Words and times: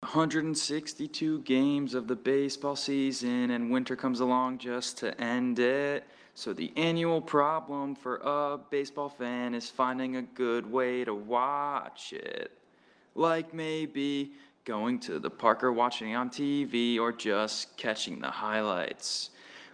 162 0.00 1.40
games 1.40 1.92
of 1.92 2.06
the 2.06 2.14
baseball 2.14 2.76
season, 2.76 3.50
and 3.50 3.70
winter 3.70 3.96
comes 3.96 4.20
along 4.20 4.58
just 4.58 4.96
to 4.98 5.20
end 5.20 5.58
it. 5.58 6.04
So, 6.34 6.52
the 6.52 6.72
annual 6.76 7.20
problem 7.20 7.96
for 7.96 8.18
a 8.18 8.58
baseball 8.70 9.08
fan 9.08 9.54
is 9.54 9.68
finding 9.68 10.16
a 10.16 10.22
good 10.22 10.70
way 10.70 11.04
to 11.04 11.12
watch 11.14 12.12
it. 12.12 12.52
Like 13.16 13.52
maybe 13.52 14.34
going 14.64 15.00
to 15.00 15.18
the 15.18 15.30
park 15.30 15.64
or 15.64 15.72
watching 15.72 16.14
on 16.14 16.30
TV 16.30 17.00
or 17.00 17.10
just 17.10 17.76
catching 17.76 18.20
the 18.20 18.30
highlights. 18.30 19.30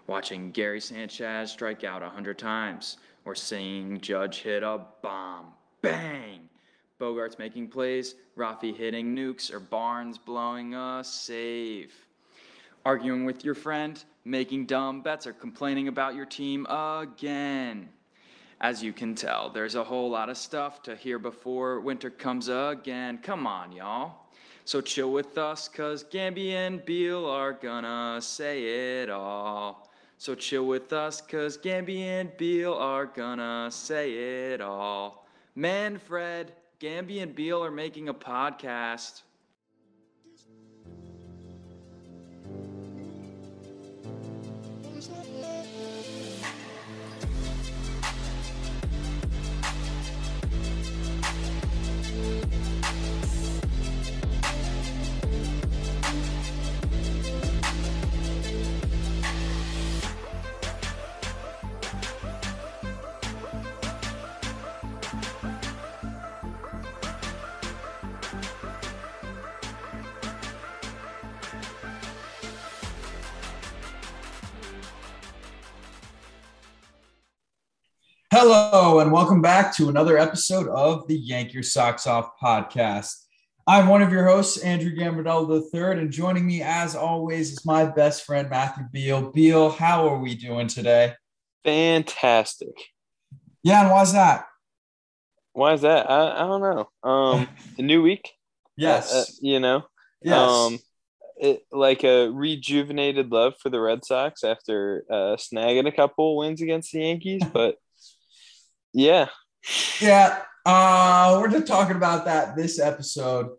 Watching 0.06 0.52
Gary 0.52 0.80
Sanchez 0.80 1.52
strike 1.52 1.84
out 1.84 2.02
a 2.02 2.09
hundred 2.09 2.38
times 2.38 2.96
or 3.27 3.34
seeing 3.34 4.00
Judge 4.00 4.41
hit 4.41 4.62
a 4.62 4.80
bomb. 5.02 5.52
Bang! 5.82 6.48
Bogaerts 7.00 7.38
making 7.38 7.68
plays, 7.68 8.14
Rafi 8.36 8.74
hitting 8.74 9.16
nukes, 9.16 9.52
or 9.52 9.58
Barnes 9.58 10.16
blowing 10.16 10.74
a 10.74 11.02
save. 11.02 11.93
Arguing 12.85 13.25
with 13.25 13.44
your 13.44 13.54
friend, 13.54 14.02
making 14.25 14.66
dumb 14.66 15.00
bets, 15.00 15.26
or 15.26 15.32
complaining 15.32 15.88
about 15.88 16.14
your 16.14 16.26
team 16.26 16.66
again. 16.66 17.88
As 18.61 18.82
you 18.82 18.93
can 18.93 19.16
tell, 19.16 19.50
there's 19.50 19.75
a 19.75 19.82
whole 19.82 20.08
lot 20.08 20.30
of 20.30 20.38
stuff 20.38 20.82
to 20.85 20.94
hear 20.94 21.18
before 21.18 21.80
winter 21.80 22.11
comes 22.11 22.49
again. 22.49 23.18
Come 23.18 23.46
on, 23.46 23.72
y'all. 23.72 24.14
So 24.64 24.80
chill 24.80 25.11
with 25.13 25.36
us, 25.36 25.68
cause 25.68 26.04
Gamby 26.04 26.52
and 26.52 26.85
Beal 26.85 27.26
are 27.26 27.52
gonna 27.52 28.22
say 28.22 29.02
it 29.02 29.11
all. 29.11 29.90
So 30.16 30.35
chill 30.35 30.66
with 30.66 30.93
us, 30.93 31.21
cause 31.21 31.58
Gamby 31.58 32.02
and 32.02 32.34
Beal 32.36 32.72
are 32.72 33.06
gonna 33.06 33.69
say 33.70 34.52
it 34.52 34.61
all. 34.61 35.27
Manfred, 35.56 36.52
Gamby 36.84 37.22
and 37.22 37.34
Beal 37.34 37.64
are 37.64 37.70
making 37.70 38.11
a 38.11 38.14
podcast. 38.14 39.22
Hello, 78.77 78.98
and 78.98 79.12
welcome 79.12 79.41
back 79.41 79.72
to 79.77 79.89
another 79.89 80.19
episode 80.19 80.67
of 80.67 81.06
the 81.06 81.17
Yank 81.17 81.55
Your 81.55 81.62
Socks 81.62 82.08
Off 82.08 82.33
podcast. 82.42 83.14
I'm 83.69 83.86
one 83.86 84.03
of 84.03 84.11
your 84.11 84.27
hosts, 84.27 84.58
Andrew 84.64 84.91
Gambardella 84.91 85.62
III, 85.72 86.00
and 86.00 86.11
joining 86.11 86.44
me, 86.44 86.61
as 86.61 86.97
always, 86.97 87.53
is 87.53 87.64
my 87.64 87.84
best 87.84 88.25
friend, 88.25 88.50
Matthew 88.50 88.83
Beal. 88.92 89.31
Beal, 89.31 89.70
how 89.70 90.08
are 90.08 90.19
we 90.19 90.34
doing 90.34 90.66
today? 90.66 91.12
Fantastic. 91.62 92.75
Yeah, 93.62 93.83
and 93.83 93.92
why's 93.92 94.12
that? 94.12 94.47
Why 95.53 95.75
is 95.75 95.83
that? 95.83 96.11
I, 96.11 96.33
I 96.33 96.38
don't 96.41 96.61
know. 96.61 97.09
Um, 97.09 97.48
a 97.78 97.83
new 97.83 98.03
week. 98.03 98.28
Yes. 98.77 99.14
Uh, 99.14 99.25
you 99.41 99.61
know. 99.61 99.84
yes. 100.20 100.50
Um, 100.50 100.81
it 101.36 101.62
like 101.70 102.03
a 102.03 102.28
rejuvenated 102.28 103.31
love 103.31 103.55
for 103.62 103.70
the 103.70 103.81
Red 103.81 104.05
Sox 104.05 104.42
after 104.42 105.05
uh, 105.09 105.36
snagging 105.36 105.86
a 105.86 105.92
couple 105.92 106.36
wins 106.36 106.61
against 106.61 106.91
the 106.91 107.03
Yankees, 107.03 107.42
but 107.53 107.77
yeah, 108.94 109.28
yeah. 110.00 110.43
Uh, 110.65 111.38
we're 111.41 111.50
just 111.50 111.66
talking 111.66 111.97
about 111.97 112.25
that 112.25 112.56
this 112.56 112.81
episode. 112.81 113.50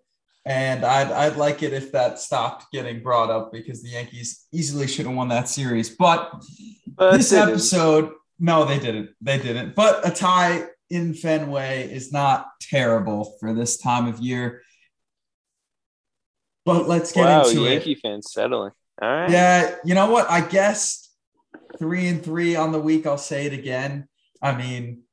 And 0.47 0.85
I'd, 0.85 1.11
I'd 1.11 1.37
like 1.37 1.63
it 1.63 1.73
if 1.73 1.91
that 1.93 2.19
stopped 2.19 2.71
getting 2.71 3.01
brought 3.01 3.31
up 3.31 3.51
because 3.51 3.81
the 3.81 3.89
Yankees 3.89 4.45
easily 4.51 4.85
should 4.85 5.07
have 5.07 5.15
won 5.15 5.29
that 5.29 5.49
series. 5.49 5.89
But 5.89 6.31
but 6.87 7.17
this 7.17 7.33
episode, 7.33 8.11
no, 8.39 8.63
they 8.63 8.77
didn't. 8.77 9.09
They 9.21 9.39
didn't. 9.39 9.73
But 9.75 10.07
a 10.07 10.11
tie 10.11 10.65
in 10.91 11.15
Fenway 11.15 11.91
is 11.91 12.13
not 12.13 12.47
terrible 12.61 13.35
for 13.39 13.55
this 13.55 13.77
time 13.77 14.07
of 14.07 14.19
year. 14.19 14.61
But 16.63 16.87
let's 16.87 17.11
get 17.11 17.25
wow, 17.25 17.43
into 17.43 17.61
Yankee 17.61 17.65
it. 17.65 17.71
Yankee 17.71 17.95
fans 17.95 18.31
settling. 18.31 18.71
All 19.01 19.09
right. 19.09 19.29
Yeah, 19.31 19.75
you 19.83 19.95
know 19.95 20.11
what? 20.11 20.29
I 20.29 20.41
guess 20.41 21.11
three 21.79 22.07
and 22.07 22.23
three 22.23 22.55
on 22.55 22.71
the 22.71 22.79
week. 22.79 23.07
I'll 23.07 23.17
say 23.17 23.47
it 23.47 23.53
again. 23.53 24.07
I 24.43 24.55
mean, 24.55 25.04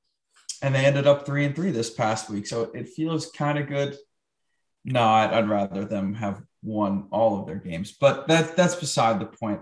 and 0.62 0.75
they 0.75 0.87
ended 0.87 1.06
up 1.06 1.27
three 1.27 1.45
and 1.45 1.55
three 1.55 1.71
this 1.71 1.91
past 1.91 2.31
week, 2.31 2.47
so 2.47 2.71
it 2.75 2.89
feels 2.89 3.31
kind 3.31 3.59
of 3.59 3.69
good. 3.69 3.97
No, 4.84 5.03
I'd, 5.03 5.33
I'd 5.33 5.49
rather 5.49 5.84
them 5.84 6.15
have 6.15 6.43
won 6.62 7.09
all 7.11 7.41
of 7.41 7.47
their 7.47 7.56
games, 7.56 7.93
but 7.93 8.28
that 8.28 8.56
that's 8.56 8.77
beside 8.77 9.21
the 9.21 9.27
point. 9.27 9.61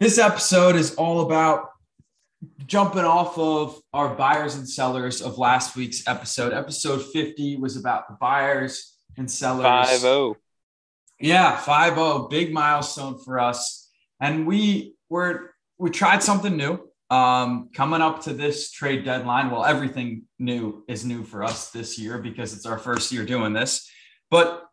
This 0.00 0.18
episode 0.18 0.76
is 0.76 0.94
all 0.96 1.20
about 1.20 1.68
jumping 2.66 3.04
off 3.04 3.38
of 3.38 3.80
our 3.92 4.14
buyers 4.14 4.56
and 4.56 4.68
sellers 4.68 5.22
of 5.22 5.38
last 5.38 5.76
week's 5.76 6.06
episode. 6.06 6.52
Episode 6.52 7.02
50 7.02 7.56
was 7.56 7.76
about 7.76 8.08
the 8.08 8.16
buyers 8.20 8.96
and 9.16 9.30
sellers. 9.30 9.64
Five 9.64 9.88
oh. 9.88 9.98
zero. 9.98 10.36
Yeah, 11.18 11.56
5-0, 11.56 12.28
big 12.28 12.52
milestone 12.52 13.18
for 13.24 13.40
us. 13.40 13.90
And 14.20 14.46
we 14.46 14.96
were 15.08 15.54
we 15.78 15.90
tried 15.90 16.22
something 16.22 16.56
new. 16.56 16.85
Um, 17.08 17.70
coming 17.72 18.02
up 18.02 18.22
to 18.22 18.32
this 18.32 18.72
trade 18.72 19.04
deadline. 19.04 19.50
Well, 19.50 19.64
everything 19.64 20.24
new 20.40 20.84
is 20.88 21.04
new 21.04 21.22
for 21.22 21.44
us 21.44 21.70
this 21.70 21.98
year 21.98 22.18
because 22.18 22.52
it's 22.52 22.66
our 22.66 22.78
first 22.78 23.12
year 23.12 23.24
doing 23.24 23.52
this. 23.52 23.88
But 24.30 24.64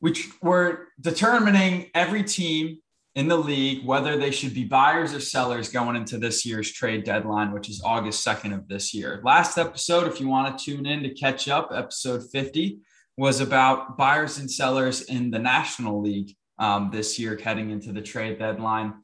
we 0.00 0.14
we're 0.42 0.86
determining 1.00 1.90
every 1.94 2.22
team 2.22 2.78
in 3.14 3.28
the 3.28 3.36
league 3.36 3.84
whether 3.86 4.16
they 4.16 4.30
should 4.30 4.54
be 4.54 4.64
buyers 4.64 5.14
or 5.14 5.20
sellers 5.20 5.68
going 5.68 5.96
into 5.96 6.18
this 6.18 6.44
year's 6.44 6.72
trade 6.72 7.04
deadline, 7.04 7.52
which 7.52 7.68
is 7.68 7.80
August 7.84 8.26
2nd 8.26 8.54
of 8.54 8.68
this 8.68 8.92
year. 8.92 9.20
Last 9.24 9.56
episode, 9.56 10.08
if 10.08 10.20
you 10.20 10.28
want 10.28 10.58
to 10.58 10.64
tune 10.64 10.86
in 10.86 11.02
to 11.04 11.10
catch 11.10 11.48
up, 11.48 11.70
episode 11.72 12.22
50 12.30 12.78
was 13.16 13.40
about 13.40 13.96
buyers 13.96 14.38
and 14.38 14.50
sellers 14.50 15.02
in 15.02 15.30
the 15.30 15.38
National 15.38 16.00
League 16.02 16.34
um, 16.58 16.90
this 16.92 17.18
year, 17.18 17.38
heading 17.42 17.70
into 17.70 17.92
the 17.92 18.02
trade 18.02 18.38
deadline. 18.38 18.94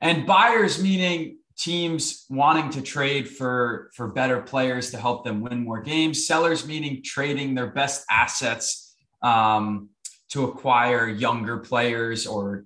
And 0.00 0.26
buyers 0.26 0.82
meaning 0.82 1.38
teams 1.56 2.26
wanting 2.28 2.70
to 2.70 2.82
trade 2.82 3.28
for 3.28 3.90
for 3.94 4.08
better 4.08 4.40
players 4.40 4.90
to 4.90 4.98
help 4.98 5.24
them 5.24 5.40
win 5.40 5.64
more 5.64 5.80
games. 5.80 6.26
Sellers 6.26 6.66
meaning 6.66 7.02
trading 7.04 7.54
their 7.54 7.68
best 7.68 8.04
assets 8.10 8.96
um, 9.22 9.90
to 10.30 10.44
acquire 10.44 11.08
younger 11.08 11.58
players 11.58 12.26
or 12.26 12.64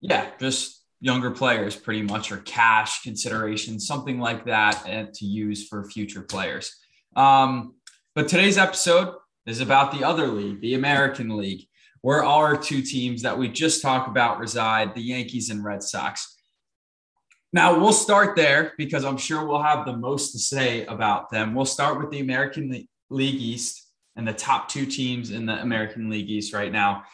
yeah, 0.00 0.30
just 0.40 0.82
younger 1.00 1.30
players 1.30 1.76
pretty 1.76 2.02
much 2.02 2.32
or 2.32 2.38
cash 2.38 3.02
consideration, 3.02 3.78
something 3.78 4.18
like 4.18 4.44
that, 4.46 4.82
and 4.86 5.12
to 5.14 5.24
use 5.24 5.68
for 5.68 5.84
future 5.84 6.22
players. 6.22 6.74
Um, 7.14 7.74
but 8.14 8.28
today's 8.28 8.58
episode 8.58 9.14
is 9.46 9.60
about 9.60 9.92
the 9.92 10.04
other 10.04 10.26
league, 10.26 10.60
the 10.60 10.74
American 10.74 11.36
League, 11.36 11.66
where 12.00 12.24
our 12.24 12.56
two 12.56 12.82
teams 12.82 13.22
that 13.22 13.36
we 13.36 13.48
just 13.48 13.82
talked 13.82 14.08
about 14.08 14.38
reside, 14.38 14.94
the 14.94 15.02
Yankees 15.02 15.50
and 15.50 15.64
Red 15.64 15.82
Sox. 15.82 16.35
Now 17.56 17.80
we'll 17.80 17.94
start 17.94 18.36
there 18.36 18.74
because 18.76 19.02
I'm 19.02 19.16
sure 19.16 19.46
we'll 19.46 19.62
have 19.62 19.86
the 19.86 19.96
most 19.96 20.32
to 20.32 20.38
say 20.38 20.84
about 20.84 21.30
them. 21.30 21.54
We'll 21.54 21.64
start 21.64 21.98
with 21.98 22.10
the 22.10 22.20
American 22.20 22.86
League 23.08 23.40
East 23.40 23.82
and 24.14 24.28
the 24.28 24.34
top 24.34 24.68
two 24.68 24.84
teams 24.84 25.30
in 25.30 25.46
the 25.46 25.58
American 25.62 26.10
League 26.10 26.28
East 26.28 26.52
right 26.52 26.70
now. 26.70 27.04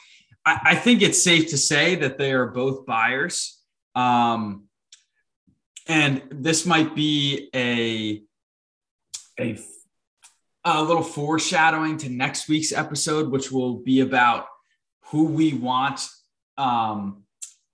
I, 0.45 0.59
I 0.65 0.75
think 0.75 1.01
it's 1.01 1.23
safe 1.23 1.51
to 1.51 1.57
say 1.57 1.95
that 1.95 2.19
they 2.19 2.33
are 2.33 2.49
both 2.49 2.87
buyers. 2.87 3.61
Um, 3.95 4.65
and 5.87 6.23
this 6.33 6.67
might 6.67 6.97
be 6.97 7.49
a, 7.55 8.23
a 9.39 9.61
a 10.65 10.83
little 10.83 11.05
foreshadowing 11.05 11.99
to 11.99 12.09
next 12.09 12.49
week's 12.49 12.73
episode, 12.73 13.31
which 13.31 13.53
will 13.53 13.77
be 13.77 14.01
about 14.01 14.47
who 15.05 15.27
we 15.27 15.55
want 15.55 16.05
um, 16.59 17.23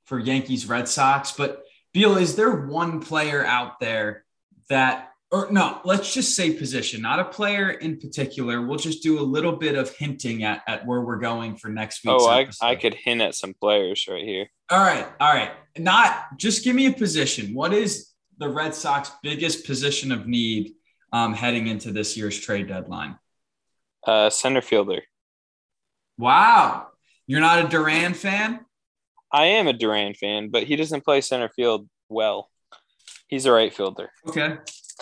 for 0.05 0.19
Yankees 0.19 0.67
Red 0.67 0.87
Sox. 0.87 1.33
But 1.33 1.65
Beal, 1.93 2.17
is 2.17 2.37
there 2.37 2.67
one 2.67 3.01
player 3.01 3.45
out 3.45 3.81
there 3.81 4.25
that, 4.69 5.13
or 5.31 5.49
no, 5.51 5.81
let's 5.85 6.13
just 6.13 6.37
say 6.37 6.53
position, 6.53 7.03
not 7.03 7.19
a 7.19 7.25
player 7.25 7.71
in 7.71 7.99
particular. 7.99 8.67
We'll 8.67 8.79
just 8.79 9.03
do 9.03 9.19
a 9.19 9.23
little 9.23 9.57
bit 9.57 9.75
of 9.75 9.95
hinting 9.95 10.43
at, 10.45 10.63
at 10.67 10.87
where 10.87 11.01
we're 11.01 11.19
going 11.19 11.57
for 11.57 11.69
next 11.69 12.05
week's 12.05 12.23
Oh, 12.23 12.29
I. 12.29 12.49
I 12.63 12.77
could 12.77 12.95
hint 12.95 13.21
at 13.21 13.35
some 13.35 13.55
players 13.55 14.07
right 14.09 14.25
here. 14.25 14.49
All 14.71 14.81
right, 14.81 15.07
all 15.21 15.33
right. 15.33 15.53
Not 15.79 16.37
just 16.37 16.65
give 16.65 16.75
me 16.75 16.87
a 16.87 16.93
position. 16.93 17.55
What 17.55 17.73
is 17.73 18.11
the 18.39 18.49
Red 18.49 18.75
Sox 18.75 19.11
biggest 19.23 19.67
position 19.67 20.13
of 20.13 20.27
need 20.27 20.75
um, 21.13 21.35
heading 21.35 21.67
into 21.67 21.91
this 21.91 22.17
year's 22.17 22.39
trade 22.39 22.69
deadline? 22.69 23.19
Uh, 24.07 24.31
center 24.31 24.63
fielder. 24.63 25.03
Wow. 26.17 26.89
You're 27.27 27.41
not 27.41 27.65
a 27.65 27.69
Duran 27.69 28.15
fan? 28.15 28.61
I 29.33 29.47
am 29.47 29.67
a 29.67 29.73
Duran 29.73 30.15
fan, 30.15 30.51
but 30.51 30.65
he 30.65 30.77
doesn't 30.77 31.05
play 31.05 31.21
center 31.21 31.49
field 31.49 31.89
well. 32.09 32.51
He's 33.27 33.47
a 33.47 33.53
right 33.53 33.73
fielder. 33.73 34.11
Okay. 34.27 34.57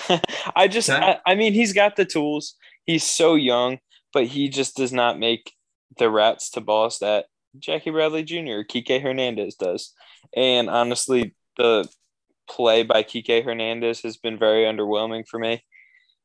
I 0.57 0.69
just, 0.69 0.91
Okay. 0.91 1.19
I, 1.27 1.33
I 1.33 1.35
mean, 1.35 1.53
he's 1.53 1.73
got 1.73 1.97
the 1.97 2.05
tools. 2.05 2.55
He's 2.85 3.05
so 3.05 3.35
young, 3.35 3.79
but 4.13 4.27
he 4.27 4.49
just 4.49 4.77
does 4.77 4.93
not 4.93 5.19
make 5.19 5.53
the 5.99 6.11
routes 6.11 6.51
to 6.51 6.61
balls 6.61 6.99
that 6.99 7.27
Jackie 7.59 7.91
Bradley 7.91 8.23
Jr. 8.23 8.63
Kike 8.69 9.03
Hernandez 9.03 9.55
does. 9.55 9.93
And 10.35 10.69
honestly, 10.69 11.35
the 11.57 11.89
play 12.49 12.83
by 12.83 13.03
Kike 13.03 13.45
Hernandez 13.45 14.01
has 14.03 14.17
been 14.17 14.39
very 14.39 14.65
underwhelming 14.65 15.25
for 15.29 15.39
me. 15.39 15.65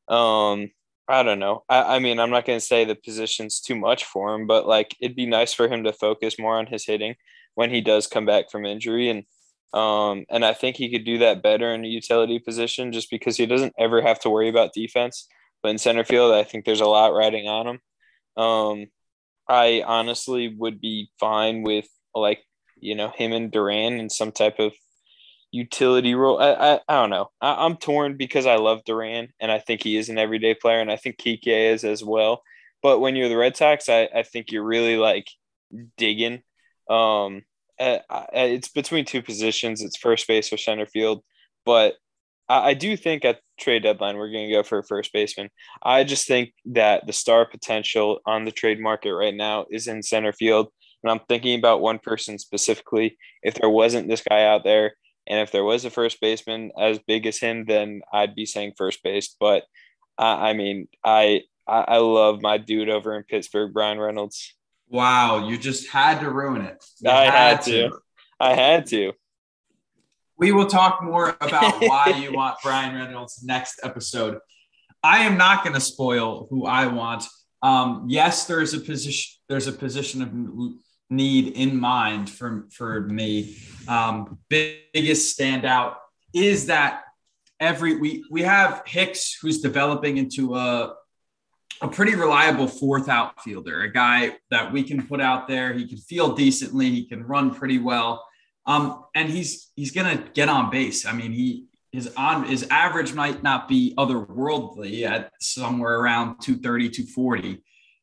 Um, 0.08 0.70
I 1.08 1.22
don't 1.22 1.38
know. 1.38 1.64
I, 1.68 1.96
I 1.96 1.98
mean, 1.98 2.20
I'm 2.20 2.30
not 2.30 2.44
going 2.44 2.58
to 2.58 2.64
say 2.64 2.84
the 2.84 2.94
position's 2.94 3.60
too 3.60 3.74
much 3.74 4.04
for 4.04 4.34
him, 4.34 4.46
but 4.46 4.66
like 4.66 4.94
it'd 5.00 5.16
be 5.16 5.26
nice 5.26 5.52
for 5.52 5.68
him 5.68 5.84
to 5.84 5.92
focus 5.92 6.38
more 6.38 6.58
on 6.58 6.66
his 6.66 6.84
hitting 6.84 7.14
when 7.54 7.70
he 7.70 7.80
does 7.80 8.06
come 8.06 8.26
back 8.26 8.50
from 8.50 8.66
injury. 8.66 9.08
And 9.08 9.24
um, 9.74 10.26
and 10.28 10.44
I 10.44 10.52
think 10.52 10.76
he 10.76 10.90
could 10.90 11.04
do 11.04 11.18
that 11.18 11.42
better 11.42 11.72
in 11.72 11.84
a 11.84 11.88
utility 11.88 12.38
position 12.38 12.92
just 12.92 13.10
because 13.10 13.36
he 13.36 13.46
doesn't 13.46 13.74
ever 13.78 14.02
have 14.02 14.20
to 14.20 14.30
worry 14.30 14.48
about 14.48 14.74
defense. 14.74 15.26
But 15.62 15.70
in 15.70 15.78
center 15.78 16.04
field, 16.04 16.34
I 16.34 16.44
think 16.44 16.64
there's 16.64 16.80
a 16.80 16.86
lot 16.86 17.14
riding 17.14 17.48
on 17.48 17.66
him. 17.66 17.80
Um, 18.36 18.86
I 19.48 19.82
honestly 19.86 20.54
would 20.58 20.80
be 20.80 21.10
fine 21.18 21.62
with 21.62 21.86
like 22.14 22.40
you 22.80 22.94
know 22.94 23.08
him 23.08 23.32
and 23.32 23.50
Duran 23.50 23.98
in 23.98 24.10
some 24.10 24.32
type 24.32 24.58
of 24.58 24.72
utility 25.52 26.14
role. 26.14 26.38
I 26.40 26.52
I, 26.52 26.80
I 26.88 26.94
don't 27.00 27.10
know. 27.10 27.30
I, 27.40 27.64
I'm 27.64 27.76
torn 27.76 28.16
because 28.16 28.46
I 28.46 28.56
love 28.56 28.84
Duran 28.84 29.28
and 29.40 29.50
I 29.50 29.58
think 29.58 29.82
he 29.82 29.96
is 29.96 30.08
an 30.08 30.18
everyday 30.18 30.54
player, 30.54 30.80
and 30.80 30.90
I 30.90 30.96
think 30.96 31.18
Kike 31.18 31.46
is 31.46 31.84
as 31.84 32.04
well. 32.04 32.42
But 32.82 32.98
when 32.98 33.14
you're 33.16 33.28
the 33.28 33.36
Red 33.36 33.56
Sox, 33.56 33.88
I, 33.88 34.08
I 34.14 34.22
think 34.24 34.50
you're 34.50 34.64
really 34.64 34.96
like 34.96 35.28
digging. 35.96 36.42
Um, 36.92 37.42
it's 37.78 38.68
between 38.68 39.04
two 39.04 39.22
positions. 39.22 39.82
It's 39.82 39.96
first 39.96 40.28
base 40.28 40.52
or 40.52 40.56
center 40.56 40.86
field, 40.86 41.22
but 41.64 41.94
I, 42.48 42.74
do 42.74 42.96
think 42.96 43.24
at 43.24 43.40
trade 43.58 43.82
deadline 43.82 44.16
we're 44.16 44.30
going 44.30 44.48
to 44.48 44.54
go 44.54 44.62
for 44.62 44.78
a 44.78 44.84
first 44.84 45.12
baseman. 45.12 45.48
I 45.82 46.04
just 46.04 46.26
think 46.28 46.52
that 46.66 47.06
the 47.06 47.12
star 47.12 47.46
potential 47.46 48.20
on 48.26 48.44
the 48.44 48.50
trade 48.50 48.80
market 48.80 49.14
right 49.14 49.34
now 49.34 49.66
is 49.70 49.86
in 49.86 50.02
center 50.02 50.32
field, 50.32 50.68
and 51.02 51.10
I'm 51.10 51.20
thinking 51.28 51.58
about 51.58 51.80
one 51.80 51.98
person 51.98 52.38
specifically. 52.38 53.16
If 53.42 53.54
there 53.54 53.70
wasn't 53.70 54.08
this 54.08 54.22
guy 54.28 54.44
out 54.44 54.64
there, 54.64 54.94
and 55.26 55.40
if 55.40 55.52
there 55.52 55.64
was 55.64 55.84
a 55.84 55.90
first 55.90 56.20
baseman 56.20 56.72
as 56.78 56.98
big 56.98 57.26
as 57.26 57.38
him, 57.38 57.64
then 57.64 58.02
I'd 58.12 58.34
be 58.34 58.44
saying 58.44 58.72
first 58.76 59.02
base. 59.02 59.34
But 59.38 59.64
I, 60.18 60.50
I 60.50 60.52
mean, 60.52 60.88
I 61.04 61.42
I 61.66 61.98
love 61.98 62.42
my 62.42 62.58
dude 62.58 62.90
over 62.90 63.16
in 63.16 63.22
Pittsburgh, 63.22 63.72
Bryan 63.72 63.98
Reynolds. 63.98 64.54
Wow, 64.92 65.48
you 65.48 65.56
just 65.56 65.88
had 65.88 66.20
to 66.20 66.30
ruin 66.30 66.60
it. 66.60 66.84
You 67.00 67.10
I 67.10 67.24
had 67.24 67.62
to. 67.62 67.98
I 68.38 68.54
had 68.54 68.86
to. 68.88 69.12
We 70.36 70.52
will 70.52 70.66
talk 70.66 71.02
more 71.02 71.34
about 71.40 71.80
why 71.80 72.08
you 72.22 72.32
want 72.34 72.56
Bryan 72.62 72.94
Reynolds 72.94 73.42
next 73.42 73.80
episode. 73.82 74.38
I 75.02 75.20
am 75.20 75.38
not 75.38 75.64
going 75.64 75.72
to 75.72 75.80
spoil 75.80 76.46
who 76.50 76.66
I 76.66 76.88
want. 76.88 77.24
Um, 77.62 78.04
yes, 78.06 78.44
there's 78.44 78.74
a 78.74 78.80
position. 78.80 79.40
There's 79.48 79.66
a 79.66 79.72
position 79.72 80.20
of 80.20 80.30
need 81.08 81.56
in 81.56 81.80
mind 81.80 82.28
for 82.28 82.68
for 82.70 83.00
me. 83.00 83.56
Um, 83.88 84.40
biggest 84.50 85.38
standout 85.38 85.94
is 86.34 86.66
that 86.66 87.04
every 87.60 87.96
we 87.96 88.26
we 88.30 88.42
have 88.42 88.82
Hicks 88.84 89.38
who's 89.40 89.62
developing 89.62 90.18
into 90.18 90.54
a 90.54 90.96
a 91.82 91.88
pretty 91.88 92.14
reliable 92.14 92.68
fourth 92.68 93.08
outfielder, 93.08 93.82
a 93.82 93.92
guy 93.92 94.36
that 94.50 94.72
we 94.72 94.84
can 94.84 95.06
put 95.06 95.20
out 95.20 95.48
there. 95.48 95.72
He 95.72 95.86
can 95.86 95.98
feel 95.98 96.34
decently. 96.34 96.88
He 96.90 97.04
can 97.06 97.24
run 97.24 97.52
pretty 97.52 97.78
well. 97.78 98.24
Um, 98.66 99.04
and 99.14 99.28
he's 99.28 99.72
he's 99.74 99.90
gonna 99.90 100.24
get 100.34 100.48
on 100.48 100.70
base. 100.70 101.04
I 101.04 101.12
mean, 101.12 101.32
he 101.32 101.66
his 101.90 102.12
on 102.16 102.44
his 102.44 102.66
average 102.70 103.12
might 103.12 103.42
not 103.42 103.68
be 103.68 103.94
otherworldly 103.98 105.02
at 105.02 105.32
somewhere 105.40 105.98
around 105.98 106.40
230, 106.40 106.88
240, 106.90 107.62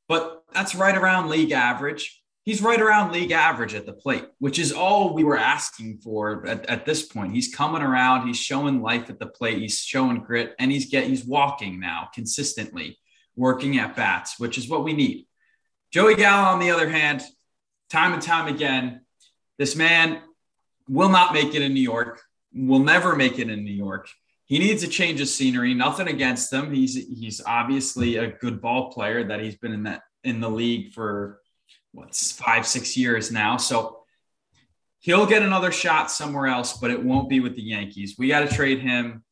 but 0.10 0.44
that's 0.54 0.76
right 0.76 0.96
around 0.96 1.30
league 1.30 1.52
average. 1.52 2.22
He's 2.44 2.62
right 2.62 2.81
around 2.81 3.14
league 3.14 3.31
average 3.31 3.76
at 3.76 3.86
the 3.86 3.94
plate, 3.94 4.26
which 4.40 4.60
is 4.60 4.74
all 4.74 5.14
we 5.14 5.24
were 5.24 5.38
asking 5.38 6.00
for 6.00 6.46
at, 6.48 6.66
at 6.66 6.86
this 6.86 7.06
point. 7.06 7.34
He's 7.34 7.54
coming 7.54 7.81
around, 7.81 8.28
he's 8.28 8.40
showing 8.40 8.81
life 8.81 9.10
at 9.10 9.20
the 9.20 9.28
plate, 9.28 9.60
he's 9.60 9.80
showing 9.80 10.20
grit, 10.22 10.56
and 10.60 10.72
he's 10.72 10.90
get 10.90 11.06
he's 11.06 11.24
walking 11.24 11.80
now 11.80 12.10
consistently, 12.14 12.98
working 13.39 13.80
at 13.80 13.95
bats, 13.95 14.38
which 14.38 14.57
is 14.57 14.69
what 14.69 14.83
we 14.83 14.94
need. 14.94 15.25
Joey 15.91 16.15
Gallo, 16.15 16.50
on 16.50 16.59
the 16.59 16.71
other 16.71 16.89
hand, 16.89 17.24
time 17.89 18.13
and 18.13 18.21
time 18.21 18.53
again, 18.53 19.01
this 19.57 19.75
man 19.75 20.21
will 20.88 21.09
not 21.09 21.33
make 21.33 21.56
it 21.56 21.62
in 21.62 21.74
New 21.74 21.81
York, 21.81 22.21
will 22.53 22.80
never 22.80 23.15
make 23.15 23.39
it 23.39 23.50
in 23.50 23.63
New 23.63 23.74
York. 23.74 24.09
He 24.45 24.59
needs 24.59 24.83
a 24.83 24.88
change 24.88 25.21
of 25.21 25.30
scenery. 25.30 25.74
Nothing 25.74 26.07
against 26.07 26.51
him. 26.51 26.74
He's 26.74 26.95
he's 26.95 27.41
obviously 27.45 28.18
a 28.18 28.27
good 28.27 28.62
ball 28.62 28.91
player 28.91 29.24
that 29.27 29.42
he's 29.42 29.56
been 29.56 29.74
in 29.74 29.83
that 29.83 30.01
in 30.24 30.42
the 30.42 30.50
league 30.50 30.92
for 30.94 31.39
what's 31.92 32.31
five, 32.31 32.68
six 32.68 32.97
years 32.97 33.31
now. 33.31 33.57
So 33.57 34.03
he'll 35.00 35.25
get 35.25 35.44
another 35.44 35.71
shot 35.71 36.12
somewhere 36.12 36.47
else, 36.47 36.74
but 36.77 36.92
it 36.92 37.03
won't 37.03 37.30
be 37.30 37.39
with 37.39 37.56
the 37.56 37.62
Yankees. 37.62 38.15
We 38.18 38.27
got 38.27 38.47
to 38.47 38.53
trade 38.53 38.80
him. 38.80 39.24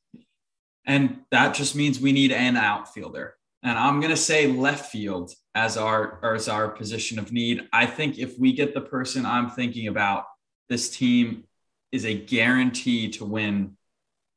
And 0.86 1.20
that 1.32 1.54
just 1.54 1.76
means 1.76 2.00
we 2.00 2.14
need 2.14 2.32
an 2.32 2.56
outfielder. 2.56 3.37
And 3.64 3.78
I'm 3.78 4.00
going 4.00 4.12
to 4.12 4.18
say 4.18 4.48
left 4.48 4.92
field 4.92 5.32
as 5.56 5.78
our 5.78 6.24
as 6.36 6.48
our 6.48 6.70
position 6.70 7.18
of 7.20 7.32
need. 7.32 7.68
I 7.74 7.86
think 7.86 8.18
if 8.20 8.38
we 8.38 8.54
get 8.54 8.74
the 8.74 8.82
person 8.82 9.26
I'm 9.26 9.50
thinking 9.50 9.88
about, 9.88 10.26
this 10.70 10.90
team 10.90 11.44
is 11.92 12.06
a 12.06 12.14
guarantee 12.14 13.10
to 13.14 13.26
win 13.26 13.76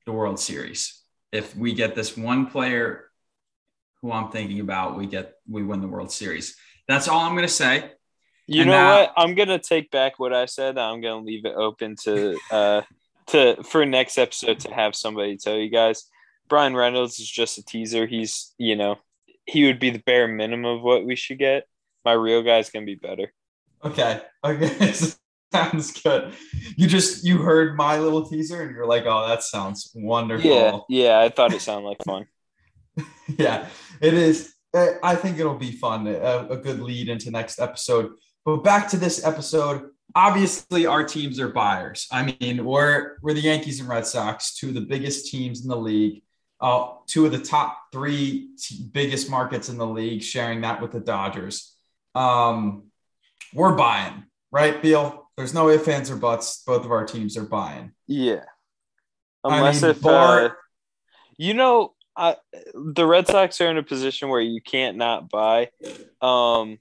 the 0.06 0.12
World 0.12 0.40
Series. 0.40 1.02
If 1.32 1.54
we 1.54 1.74
get 1.74 1.94
this 1.94 2.16
one 2.16 2.46
player 2.46 3.10
who 4.00 4.10
I'm 4.10 4.30
thinking 4.30 4.60
about, 4.60 4.96
we 4.96 5.06
get 5.06 5.34
we 5.48 5.62
win 5.62 5.80
the 5.82 5.88
World 5.88 6.10
Series. 6.10 6.56
That's 6.88 7.06
all 7.06 7.20
I'm 7.20 7.34
going 7.34 7.46
to 7.46 7.52
say. 7.52 7.92
You 8.46 8.62
And 8.62 8.70
know 8.70 8.76
now- 8.76 9.00
what? 9.00 9.12
I'm 9.16 9.34
gonna 9.36 9.60
take 9.60 9.92
back 9.92 10.18
what 10.18 10.32
I 10.32 10.46
said. 10.46 10.76
I'm 10.76 11.00
gonna 11.00 11.22
leave 11.24 11.44
it 11.44 11.54
open 11.54 11.94
to 12.04 12.36
uh 12.50 12.82
to 13.28 13.62
for 13.62 13.86
next 13.86 14.18
episode 14.18 14.58
to 14.60 14.74
have 14.74 14.96
somebody 14.96 15.36
tell 15.36 15.56
you 15.56 15.68
guys. 15.70 16.06
Bryan 16.48 16.74
Reynolds 16.74 17.20
is 17.20 17.30
just 17.30 17.58
a 17.58 17.64
teaser. 17.64 18.06
He's 18.06 18.52
you 18.58 18.74
know 18.74 18.98
he 19.46 19.64
would 19.64 19.78
be 19.78 19.90
the 19.90 20.02
bare 20.04 20.28
minimum 20.28 20.78
of 20.78 20.82
what 20.82 21.04
we 21.04 21.16
should 21.16 21.38
get. 21.38 21.64
My 22.04 22.12
real 22.12 22.42
guy's 22.42 22.70
gonna 22.70 22.86
be 22.86 22.94
better. 22.94 23.32
Okay. 23.84 24.20
Okay. 24.44 24.92
sounds 25.52 26.00
good. 26.00 26.32
You 26.76 26.86
just 26.86 27.24
you 27.24 27.38
heard 27.38 27.76
my 27.76 27.98
little 27.98 28.28
teaser 28.28 28.62
and 28.62 28.74
you're 28.74 28.86
like, 28.86 29.04
oh, 29.06 29.28
that 29.28 29.42
sounds 29.42 29.90
wonderful. 29.94 30.50
Yeah, 30.50 30.78
yeah. 30.88 31.20
I 31.20 31.28
thought 31.28 31.52
it 31.52 31.60
sounded 31.60 31.88
like 31.88 32.04
fun. 32.04 32.26
yeah, 33.38 33.66
it 34.00 34.14
is. 34.14 34.54
Uh, 34.72 34.92
I 35.02 35.16
think 35.16 35.38
it'll 35.38 35.58
be 35.58 35.72
fun, 35.72 36.06
a, 36.06 36.46
a 36.50 36.56
good 36.56 36.80
lead 36.80 37.08
into 37.08 37.30
next 37.30 37.58
episode. 37.58 38.12
But 38.44 38.58
back 38.58 38.88
to 38.88 38.96
this 38.96 39.24
episode. 39.24 39.90
Obviously, 40.16 40.86
our 40.86 41.04
teams 41.04 41.38
are 41.38 41.50
buyers. 41.50 42.08
I 42.10 42.34
mean, 42.40 42.64
we're 42.64 43.18
we're 43.22 43.34
the 43.34 43.40
Yankees 43.40 43.78
and 43.78 43.88
Red 43.88 44.06
Sox, 44.06 44.56
two 44.56 44.68
of 44.68 44.74
the 44.74 44.80
biggest 44.80 45.30
teams 45.30 45.62
in 45.62 45.68
the 45.68 45.76
league, 45.76 46.22
uh, 46.60 46.92
two 47.06 47.26
of 47.26 47.32
the 47.32 47.38
top 47.38 47.90
three 47.92 48.50
t- 48.58 48.88
biggest 48.92 49.30
markets 49.30 49.68
in 49.68 49.78
the 49.78 49.86
league, 49.86 50.22
sharing 50.22 50.60
that 50.62 50.80
with 50.82 50.92
the 50.92 51.00
Dodgers. 51.00 51.74
Um, 52.14 52.84
we're 53.54 53.74
buying, 53.74 54.24
right, 54.50 54.80
Beal? 54.80 55.30
There's 55.36 55.54
no 55.54 55.70
ifs, 55.70 55.88
ands, 55.88 56.10
or 56.10 56.16
buts. 56.16 56.62
Both 56.66 56.84
of 56.84 56.90
our 56.90 57.06
teams 57.06 57.36
are 57.36 57.44
buying. 57.44 57.92
Yeah. 58.06 58.44
I 59.42 59.56
Unless 59.56 59.82
mean, 59.82 59.90
if 59.92 60.02
Bar- 60.02 60.44
uh, 60.44 60.50
you 61.38 61.54
know, 61.54 61.94
I, 62.14 62.36
the 62.74 63.06
Red 63.06 63.26
Sox 63.26 63.60
are 63.62 63.70
in 63.70 63.78
a 63.78 63.82
position 63.82 64.28
where 64.28 64.40
you 64.40 64.60
can't 64.60 64.98
not 64.98 65.30
buy. 65.30 65.70
Um, 66.20 66.78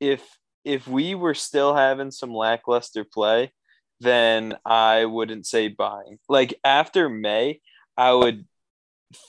if 0.00 0.22
if 0.64 0.88
we 0.88 1.14
were 1.14 1.34
still 1.34 1.74
having 1.74 2.10
some 2.10 2.34
lackluster 2.34 3.04
play, 3.04 3.52
then 4.00 4.56
I 4.64 5.04
wouldn't 5.04 5.46
say 5.46 5.68
buying. 5.68 6.18
Like 6.28 6.58
after 6.64 7.08
May, 7.08 7.60
I 7.96 8.12
would 8.12 8.46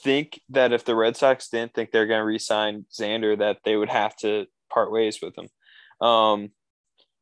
think 0.02 0.40
that 0.50 0.72
if 0.72 0.84
the 0.84 0.94
Red 0.94 1.16
Sox 1.16 1.48
didn't 1.48 1.74
think 1.74 1.90
they're 1.90 2.06
going 2.06 2.20
to 2.20 2.24
re-sign 2.24 2.86
Xander, 2.92 3.38
that 3.38 3.58
they 3.64 3.76
would 3.76 3.88
have 3.88 4.16
to 4.16 4.46
part 4.72 4.92
ways 4.92 5.20
with 5.22 5.34
him. 5.36 5.48
Um, 6.06 6.50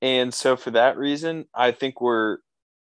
and 0.01 0.33
so 0.33 0.57
for 0.57 0.71
that 0.73 0.97
reason, 0.97 1.47
I 1.55 1.73
think 1.73 2.01
we're 2.01 2.39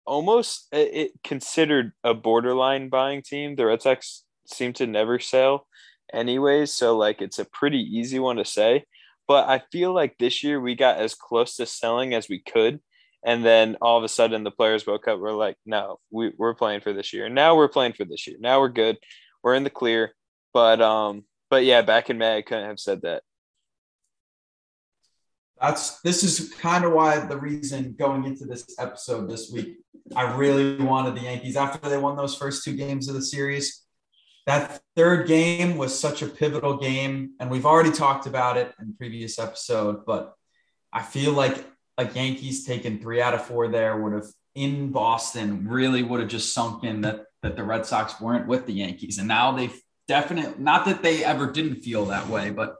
almost 0.06 0.68
it, 0.72 1.12
considered 1.22 1.92
a 2.02 2.14
borderline 2.14 2.88
buying 2.88 3.22
team. 3.22 3.56
The 3.56 3.66
Red 3.66 3.82
Sox 3.82 4.24
seem 4.46 4.72
to 4.74 4.86
never 4.86 5.18
sell 5.18 5.66
anyways, 6.12 6.72
so 6.72 6.96
like 6.96 7.22
it's 7.22 7.38
a 7.38 7.44
pretty 7.44 7.78
easy 7.78 8.18
one 8.18 8.36
to 8.36 8.44
say. 8.44 8.84
But 9.26 9.48
I 9.48 9.62
feel 9.72 9.94
like 9.94 10.18
this 10.18 10.44
year 10.44 10.60
we 10.60 10.74
got 10.74 10.98
as 10.98 11.14
close 11.14 11.56
to 11.56 11.66
selling 11.66 12.12
as 12.14 12.28
we 12.28 12.40
could. 12.40 12.80
And 13.24 13.42
then 13.42 13.78
all 13.80 13.96
of 13.96 14.04
a 14.04 14.08
sudden 14.08 14.44
the 14.44 14.50
players 14.50 14.86
woke 14.86 15.08
up. 15.08 15.18
We're 15.18 15.32
like, 15.32 15.56
no, 15.64 15.98
we, 16.10 16.32
we're 16.36 16.54
playing 16.54 16.82
for 16.82 16.92
this 16.92 17.14
year. 17.14 17.30
Now 17.30 17.56
we're 17.56 17.68
playing 17.68 17.94
for 17.94 18.04
this 18.04 18.26
year. 18.26 18.36
Now 18.38 18.60
we're 18.60 18.68
good. 18.68 18.98
We're 19.44 19.54
in 19.54 19.62
the 19.62 19.70
clear. 19.70 20.14
But 20.52 20.80
um, 20.80 21.24
but 21.50 21.64
yeah, 21.64 21.82
back 21.82 22.10
in 22.10 22.18
May 22.18 22.38
I 22.38 22.42
couldn't 22.42 22.66
have 22.66 22.80
said 22.80 23.02
that. 23.02 23.22
That's 25.60 26.00
this 26.00 26.24
is 26.24 26.52
kind 26.54 26.84
of 26.84 26.92
why 26.92 27.20
the 27.20 27.36
reason 27.36 27.94
going 27.96 28.24
into 28.24 28.44
this 28.46 28.66
episode 28.78 29.30
this 29.30 29.50
week, 29.52 29.76
I 30.16 30.34
really 30.34 30.82
wanted 30.82 31.14
the 31.14 31.22
Yankees 31.22 31.56
after 31.56 31.88
they 31.88 31.98
won 31.98 32.16
those 32.16 32.36
first 32.36 32.64
two 32.64 32.74
games 32.74 33.06
of 33.08 33.14
the 33.14 33.22
series. 33.22 33.82
That 34.46 34.80
third 34.96 35.28
game 35.28 35.76
was 35.76 35.98
such 35.98 36.22
a 36.22 36.26
pivotal 36.26 36.76
game, 36.76 37.32
and 37.38 37.50
we've 37.50 37.66
already 37.66 37.92
talked 37.92 38.26
about 38.26 38.56
it 38.56 38.74
in 38.80 38.94
previous 38.94 39.38
episode, 39.38 40.04
but 40.06 40.34
I 40.92 41.02
feel 41.02 41.32
like 41.32 41.64
like 41.98 42.14
Yankees 42.14 42.64
taking 42.64 42.98
three 42.98 43.20
out 43.20 43.34
of 43.34 43.44
four 43.44 43.68
there 43.68 44.00
would 44.00 44.14
have 44.14 44.26
in 44.54 44.90
Boston 44.92 45.66
really 45.68 46.02
would 46.02 46.20
have 46.20 46.28
just 46.28 46.54
sunk 46.54 46.84
in 46.84 47.02
that 47.02 47.24
that 47.42 47.56
the 47.56 47.64
Red 47.64 47.84
Sox 47.84 48.20
weren't 48.20 48.46
with 48.46 48.66
the 48.66 48.72
Yankees. 48.72 49.18
And 49.18 49.28
now 49.28 49.52
they've 49.52 49.78
definitely 50.08 50.54
not 50.62 50.86
that 50.86 51.02
they 51.02 51.24
ever 51.24 51.50
didn't 51.50 51.82
feel 51.82 52.06
that 52.06 52.28
way, 52.28 52.50
but 52.50 52.76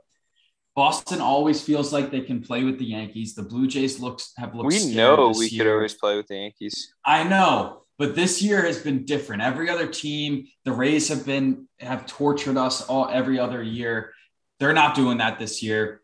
Boston 0.75 1.21
always 1.21 1.63
feels 1.63 1.93
like 1.93 2.11
they 2.11 2.21
can 2.21 2.43
play 2.43 2.65
with 2.65 2.79
the 2.79 2.85
Yankees. 2.85 3.35
The 3.35 3.43
Blue 3.43 3.67
Jays 3.67 4.01
looks 4.01 4.33
have 4.37 4.55
looked. 4.55 4.67
We 4.67 4.95
know 4.95 5.33
we 5.37 5.47
year. 5.47 5.65
could 5.65 5.73
always 5.73 5.95
play 5.95 6.17
with 6.17 6.27
the 6.27 6.37
Yankees. 6.37 6.93
I 7.05 7.23
know, 7.23 7.85
but 7.97 8.17
this 8.17 8.43
year 8.43 8.63
has 8.63 8.79
been 8.79 9.05
different. 9.05 9.43
Every 9.43 9.71
other 9.71 9.87
team, 9.87 10.47
the 10.65 10.73
Rays 10.73 11.09
have 11.09 11.25
been 11.25 11.69
have 11.79 12.07
tortured 12.07 12.57
us 12.57 12.83
all 12.87 13.09
every 13.09 13.39
other 13.39 13.63
year. 13.63 14.13
They're 14.59 14.73
not 14.73 14.97
doing 14.97 15.19
that 15.19 15.39
this 15.39 15.63
year. 15.63 16.01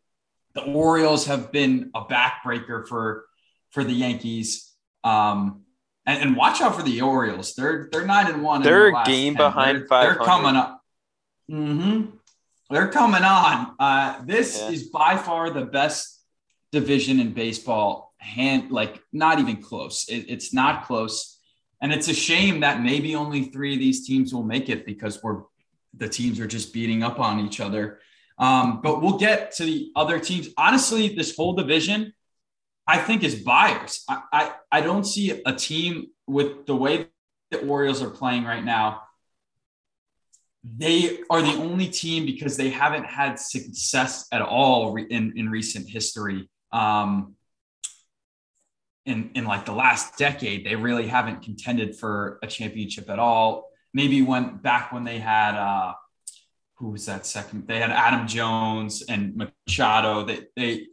The 0.54 0.62
Orioles 0.62 1.26
have 1.26 1.50
been 1.50 1.90
a 1.94 2.04
backbreaker 2.04 2.86
for 2.86 3.24
for 3.70 3.82
the 3.82 3.92
Yankees. 3.92 4.69
Um, 5.04 5.62
and, 6.06 6.22
and 6.22 6.36
watch 6.36 6.60
out 6.60 6.76
for 6.76 6.82
the 6.82 7.00
Orioles. 7.02 7.54
They're 7.54 7.88
they're 7.92 8.06
nine 8.06 8.26
and 8.26 8.42
one. 8.42 8.62
They're 8.62 8.88
a 8.88 9.04
game 9.04 9.34
10. 9.34 9.36
behind 9.36 9.88
five. 9.88 10.04
They're 10.04 10.24
coming 10.24 10.56
up. 10.56 10.82
Mm-hmm. 11.50 12.16
They're 12.70 12.88
coming 12.88 13.22
on. 13.22 13.74
Uh, 13.78 14.22
this 14.24 14.58
yeah. 14.58 14.70
is 14.70 14.84
by 14.84 15.16
far 15.16 15.50
the 15.50 15.64
best 15.64 16.22
division 16.72 17.20
in 17.20 17.32
baseball. 17.32 18.14
Hand 18.18 18.70
like 18.70 19.02
not 19.12 19.38
even 19.38 19.62
close. 19.62 20.08
It, 20.08 20.26
it's 20.28 20.52
not 20.52 20.84
close, 20.84 21.38
and 21.80 21.92
it's 21.92 22.08
a 22.08 22.14
shame 22.14 22.60
that 22.60 22.82
maybe 22.82 23.14
only 23.14 23.44
three 23.44 23.74
of 23.74 23.80
these 23.80 24.06
teams 24.06 24.34
will 24.34 24.42
make 24.42 24.68
it 24.68 24.84
because 24.84 25.22
we're 25.22 25.42
the 25.96 26.08
teams 26.08 26.38
are 26.38 26.46
just 26.46 26.72
beating 26.72 27.02
up 27.02 27.18
on 27.18 27.40
each 27.40 27.60
other. 27.60 28.00
Um, 28.38 28.80
but 28.82 29.02
we'll 29.02 29.18
get 29.18 29.52
to 29.56 29.64
the 29.64 29.92
other 29.96 30.18
teams. 30.18 30.48
Honestly, 30.56 31.14
this 31.14 31.36
whole 31.36 31.52
division, 31.52 32.14
I 32.90 32.98
think, 32.98 33.22
is 33.22 33.36
buyers. 33.36 34.04
I, 34.08 34.22
I, 34.32 34.52
I 34.72 34.80
don't 34.80 35.04
see 35.04 35.42
a 35.44 35.54
team 35.54 36.08
with 36.26 36.66
the 36.66 36.76
way 36.76 37.08
the 37.50 37.66
Orioles 37.66 38.02
are 38.02 38.10
playing 38.10 38.44
right 38.44 38.64
now 38.64 39.02
they 40.62 41.20
are 41.30 41.40
the 41.40 41.54
only 41.54 41.88
team 41.88 42.26
because 42.26 42.56
they 42.56 42.68
haven't 42.70 43.04
had 43.04 43.38
success 43.38 44.26
at 44.30 44.42
all 44.42 44.96
in, 44.96 45.32
in 45.36 45.48
recent 45.48 45.88
history. 45.88 46.48
Um, 46.72 47.34
in, 49.06 49.30
in 49.34 49.46
like 49.46 49.64
the 49.64 49.72
last 49.72 50.18
decade, 50.18 50.66
they 50.66 50.76
really 50.76 51.06
haven't 51.06 51.42
contended 51.42 51.96
for 51.96 52.38
a 52.42 52.46
championship 52.46 53.08
at 53.08 53.18
all. 53.18 53.70
Maybe 53.94 54.20
when 54.22 54.58
back 54.58 54.92
when 54.92 55.04
they 55.04 55.18
had 55.18 55.56
uh, 55.56 55.94
who 56.74 56.90
was 56.90 57.06
that 57.06 57.26
second? 57.26 57.66
They 57.66 57.78
had 57.78 57.90
Adam 57.90 58.28
Jones 58.28 59.02
and 59.08 59.50
Machado. 59.66 60.24
They 60.24 60.46
they 60.54 60.86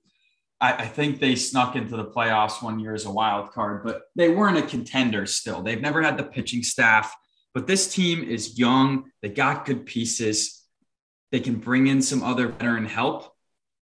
I, 0.59 0.73
I, 0.73 0.87
think 0.87 1.19
they 1.19 1.35
snuck 1.35 1.75
into 1.75 1.95
the 1.95 2.05
playoffs 2.05 2.63
one 2.63 2.79
year 2.79 2.93
as 2.93 3.05
a 3.05 3.11
wild 3.11 3.51
card, 3.51 3.83
but 3.83 4.01
they 4.15 4.29
weren't 4.29 4.57
a 4.57 4.63
contender 4.63 5.25
still. 5.25 5.61
They've 5.61 5.81
never 5.81 6.01
had 6.01 6.17
the 6.17 6.23
pitching 6.23 6.63
staff 6.63 7.15
but 7.57 7.65
this 7.65 7.91
team 7.91 8.23
is 8.23 8.59
young. 8.59 9.05
They 9.23 9.29
got 9.29 9.65
good 9.65 9.87
pieces. 9.87 10.63
They 11.31 11.39
can 11.39 11.55
bring 11.55 11.87
in 11.87 12.03
some 12.03 12.21
other 12.21 12.49
veteran 12.49 12.85
help. 12.85 13.33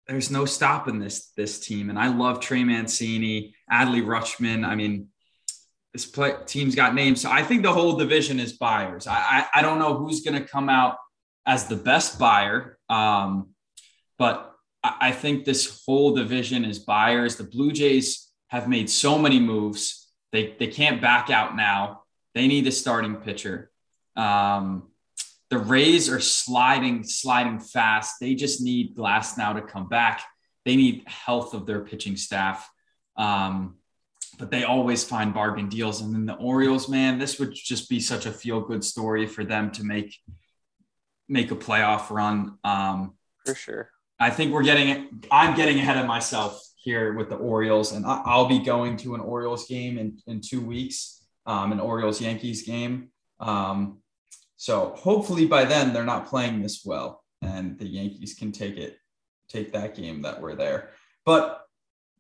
There's 0.07 0.31
no 0.31 0.45
stopping 0.45 0.99
this 0.99 1.31
this 1.35 1.61
team. 1.61 1.89
And 1.89 1.99
I 1.99 2.09
love 2.09 2.41
Trey 2.41 2.63
Mancini, 2.63 3.55
Adley 3.73 4.05
Rutschman. 4.05 4.67
I 4.67 4.75
mean, 4.75 5.09
this 5.95 6.05
play, 6.05 6.35
team's 6.45 6.75
got 6.75 6.95
names. 6.95 7.23
So 7.23 7.31
I 7.31 7.43
think 7.43 7.63
the 7.63 7.73
whole 7.73 7.97
division 7.97 8.39
is 8.39 8.53
buyers. 8.53 9.07
I, 9.07 9.15
I, 9.15 9.47
I 9.61 9.63
don't 9.63 9.79
know 9.79 9.97
who's 9.97 10.21
going 10.21 10.39
to 10.39 10.47
come 10.47 10.69
out 10.69 10.99
as 11.47 11.67
the 11.67 11.77
best 11.77 12.19
buyer, 12.19 12.79
um, 12.91 13.55
but 14.19 14.54
I, 14.85 15.13
think 15.13 15.45
this 15.45 15.83
whole 15.85 16.15
division 16.15 16.65
is 16.65 16.79
buyers. 16.79 17.37
The 17.37 17.45
Blue 17.45 17.73
Jays 17.73 18.31
have 18.49 18.69
made 18.69 18.91
so 18.91 19.19
many 19.19 19.41
moves. 19.41 20.13
They, 20.31 20.55
they 20.59 20.67
can't 20.67 21.01
back 21.01 21.31
out 21.31 21.57
now. 21.57 22.03
They 22.35 22.47
need 22.47 22.67
a 22.67 22.73
starting 22.73 23.17
pitcher. 23.17 23.71
Um, 24.15 24.91
the 25.49 25.59
Rays 25.59 26.11
are 26.11 26.21
sliding, 26.21 27.03
sliding 27.05 27.61
fast. 27.61 28.17
They 28.21 28.35
just 28.35 28.61
need 28.61 28.95
Glasnow 28.95 29.55
to 29.55 29.63
come 29.63 29.89
back. 29.89 30.23
They 30.65 30.77
need 30.77 31.05
health 31.07 31.55
of 31.55 31.65
their 31.65 31.81
pitching 31.81 32.17
staff. 32.17 32.69
Um, 33.17 33.77
but 34.39 34.51
they 34.51 34.65
always 34.65 35.05
find 35.05 35.33
bargain 35.33 35.69
deals. 35.69 36.01
And 36.01 36.13
then 36.13 36.27
the 36.27 36.35
Orioles, 36.35 36.89
man, 36.89 37.19
this 37.19 37.39
would 37.39 37.55
just 37.55 37.89
be 37.89 38.01
such 38.01 38.27
a 38.27 38.33
feel 38.33 38.61
good 38.61 38.85
story 38.85 39.27
for 39.27 39.45
them 39.45 39.71
to 39.73 39.85
make 39.85 40.19
make 41.29 41.51
a 41.51 41.57
playoff 41.57 42.11
run. 42.11 42.59
Um, 42.65 43.15
for 43.47 43.55
sure. 43.55 43.91
I 44.21 44.31
think 44.31 44.53
we're 44.53 44.63
getting 44.63 45.23
I'm 45.31 45.57
getting 45.57 45.79
ahead 45.79 45.99
of 45.99 46.07
myself 46.07 46.61
here 46.77 47.15
with 47.15 47.31
the 47.31 47.37
Orioles, 47.37 47.93
and 47.93 48.05
I'll 48.07 48.47
be 48.47 48.59
going 48.59 48.97
to 48.99 49.15
an 49.15 49.21
Orioles 49.21 49.67
game 49.67 49.99
in, 49.99 50.19
in 50.27 50.41
two 50.41 50.61
weeks 50.61 51.25
um, 51.47 51.73
an 51.73 51.81
Orioles 51.81 52.21
Yankees 52.21 52.63
game. 52.63 53.09
Um, 53.41 53.99
so 54.57 54.95
hopefully 54.97 55.47
by 55.47 55.65
then 55.65 55.93
they're 55.93 56.05
not 56.05 56.27
playing 56.27 56.63
this 56.63 56.83
well, 56.85 57.23
and 57.43 57.79
the 57.79 57.87
Yankees 57.87 58.35
can 58.35 58.53
take 58.53 58.77
it, 58.77 58.97
take 59.49 59.73
that 59.73 59.95
game 59.95 60.23
that 60.23 60.41
we're 60.41 60.55
there. 60.55 60.91
But 61.25 61.61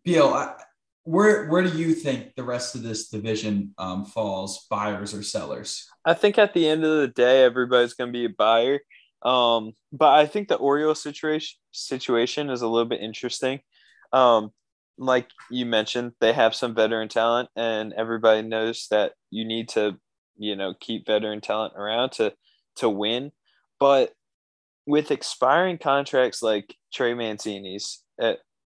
Beal, 0.04 0.54
where 1.04 1.48
where 1.48 1.62
do 1.62 1.76
you 1.76 1.94
think 1.94 2.34
the 2.34 2.44
rest 2.44 2.74
of 2.74 2.82
this 2.82 3.08
division 3.08 3.74
um, 3.78 4.04
falls, 4.04 4.66
buyers 4.68 5.14
or 5.14 5.22
sellers? 5.22 5.88
I 6.04 6.14
think 6.14 6.38
at 6.38 6.52
the 6.52 6.68
end 6.68 6.84
of 6.84 7.00
the 7.00 7.08
day, 7.08 7.44
everybody's 7.44 7.94
going 7.94 8.08
to 8.08 8.12
be 8.12 8.26
a 8.26 8.30
buyer. 8.30 8.80
Um, 9.24 9.72
but 9.92 10.12
I 10.12 10.26
think 10.26 10.48
the 10.48 10.56
Orioles 10.56 11.02
situation 11.02 11.56
situation 11.72 12.50
is 12.50 12.62
a 12.62 12.68
little 12.68 12.88
bit 12.88 13.00
interesting. 13.00 13.60
Um, 14.12 14.50
like 14.98 15.28
you 15.50 15.66
mentioned, 15.66 16.12
they 16.20 16.32
have 16.32 16.54
some 16.54 16.74
veteran 16.74 17.08
talent, 17.08 17.48
and 17.56 17.92
everybody 17.94 18.46
knows 18.46 18.86
that 18.90 19.12
you 19.30 19.44
need 19.44 19.68
to, 19.70 19.96
you 20.36 20.56
know, 20.56 20.74
keep 20.78 21.06
veteran 21.06 21.40
talent 21.40 21.74
around 21.76 22.10
to 22.12 22.34
to 22.76 22.88
win. 22.88 23.32
But 23.80 24.12
with 24.86 25.10
expiring 25.10 25.78
contracts 25.78 26.42
like 26.42 26.76
Trey 26.92 27.14
Mancini's, 27.14 28.02
uh, 28.20 28.34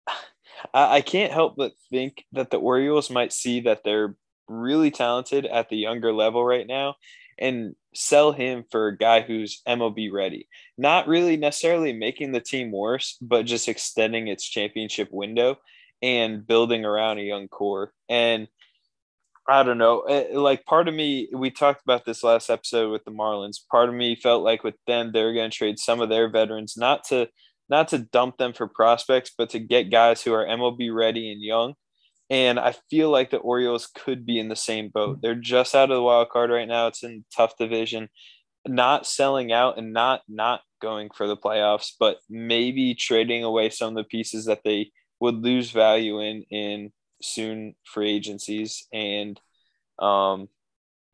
I, 0.74 0.96
I 0.96 1.00
can't 1.00 1.32
help 1.32 1.56
but 1.56 1.72
think 1.90 2.24
that 2.32 2.50
the 2.50 2.58
Orioles 2.58 3.10
might 3.10 3.32
see 3.32 3.60
that 3.60 3.82
they're 3.84 4.14
really 4.46 4.90
talented 4.90 5.46
at 5.46 5.70
the 5.70 5.76
younger 5.76 6.12
level 6.12 6.44
right 6.44 6.66
now 6.66 6.96
and 7.38 7.75
sell 7.95 8.33
him 8.33 8.64
for 8.71 8.88
a 8.88 8.97
guy 8.97 9.21
who's 9.21 9.62
MLB 9.67 10.12
ready. 10.12 10.49
Not 10.76 11.09
really 11.09 11.37
necessarily 11.37 11.93
making 11.93 12.33
the 12.33 12.41
team 12.41 12.73
worse, 12.73 13.17
but 13.21 13.47
just 13.47 13.69
extending 13.69 14.29
its 14.29 14.49
championship 14.49 15.09
window 15.11 15.59
and 16.03 16.47
building 16.47 16.85
around 16.85 17.19
a 17.19 17.23
young 17.23 17.49
core. 17.49 17.93
And 18.09 18.49
I 19.47 19.62
don't 19.62 19.79
know, 19.79 20.00
eh, 20.03 20.29
like 20.33 20.64
part 20.64 20.88
of 20.88 20.95
me, 20.95 21.29
we 21.33 21.50
talked 21.50 21.83
about 21.83 22.05
this 22.05 22.25
last 22.25 22.49
episode 22.49 22.91
with 22.91 23.05
the 23.05 23.11
Marlins. 23.11 23.59
Part 23.71 23.88
of 23.88 23.95
me 23.95 24.17
felt 24.17 24.43
like 24.43 24.64
with 24.64 24.76
them, 24.87 25.12
they're 25.12 25.35
going 25.35 25.50
to 25.50 25.57
trade 25.57 25.79
some 25.79 26.00
of 26.00 26.09
their 26.09 26.31
veterans, 26.31 26.76
not 26.76 27.05
to 27.05 27.29
not 27.69 27.88
to 27.88 27.99
dump 27.99 28.37
them 28.37 28.53
for 28.53 28.67
prospects, 28.67 29.33
but 29.37 29.50
to 29.50 29.59
get 29.59 29.91
guys 29.91 30.23
who 30.23 30.33
are 30.33 30.45
MLB 30.45 30.95
ready 30.95 31.33
and 31.33 31.43
young. 31.43 31.75
And 32.31 32.59
I 32.59 32.75
feel 32.90 33.11
like 33.11 33.31
the 33.31 33.38
Orioles 33.38 33.87
could 33.87 34.25
be 34.25 34.38
in 34.38 34.49
the 34.49 34.57
same 34.57 34.88
boat. 34.88 35.21
They're 35.21 35.35
just 35.35 35.75
out 35.75 35.90
of 35.90 35.97
the 35.97 36.02
wild 36.02 36.31
card 36.31 36.50
right 36.50 36.69
now. 36.69 36.87
It's 36.87 37.02
in 37.02 37.25
tough 37.35 37.57
division. 37.59 38.09
Not 38.66 39.07
selling 39.07 39.52
out 39.52 39.76
and 39.76 39.93
not 39.93 40.23
not 40.26 40.62
going 40.81 41.11
for 41.14 41.26
the 41.26 41.37
playoffs, 41.37 41.93
but 41.99 42.16
maybe 42.31 42.95
trading 42.95 43.45
away 43.45 43.69
some 43.69 43.90
of 43.90 43.95
the 43.97 44.09
pieces 44.09 44.47
that 44.47 44.62
they 44.64 44.90
would 45.21 45.37
lose 45.37 45.71
value 45.71 46.21
in 46.21 46.45
in 46.50 46.93
soon 47.23 47.75
free 47.85 48.14
agencies 48.14 48.87
and 48.93 49.40
um 49.99 50.49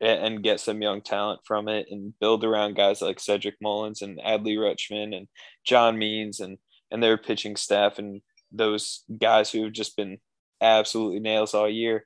and 0.01 0.41
get 0.41 0.59
some 0.59 0.81
young 0.81 0.99
talent 0.99 1.41
from 1.45 1.67
it 1.67 1.85
and 1.91 2.13
build 2.19 2.43
around 2.43 2.75
guys 2.75 3.01
like 3.01 3.19
Cedric 3.19 3.55
Mullins 3.61 4.01
and 4.01 4.19
Adley 4.19 4.57
Rutschman 4.57 5.15
and 5.15 5.27
John 5.63 5.97
Means 5.97 6.39
and 6.39 6.57
and 6.89 7.01
their 7.03 7.17
pitching 7.17 7.55
staff 7.55 7.99
and 7.99 8.21
those 8.51 9.03
guys 9.19 9.51
who 9.51 9.63
have 9.63 9.73
just 9.73 9.95
been 9.95 10.17
absolutely 10.61 11.19
nails 11.19 11.53
all 11.53 11.69
year. 11.69 12.05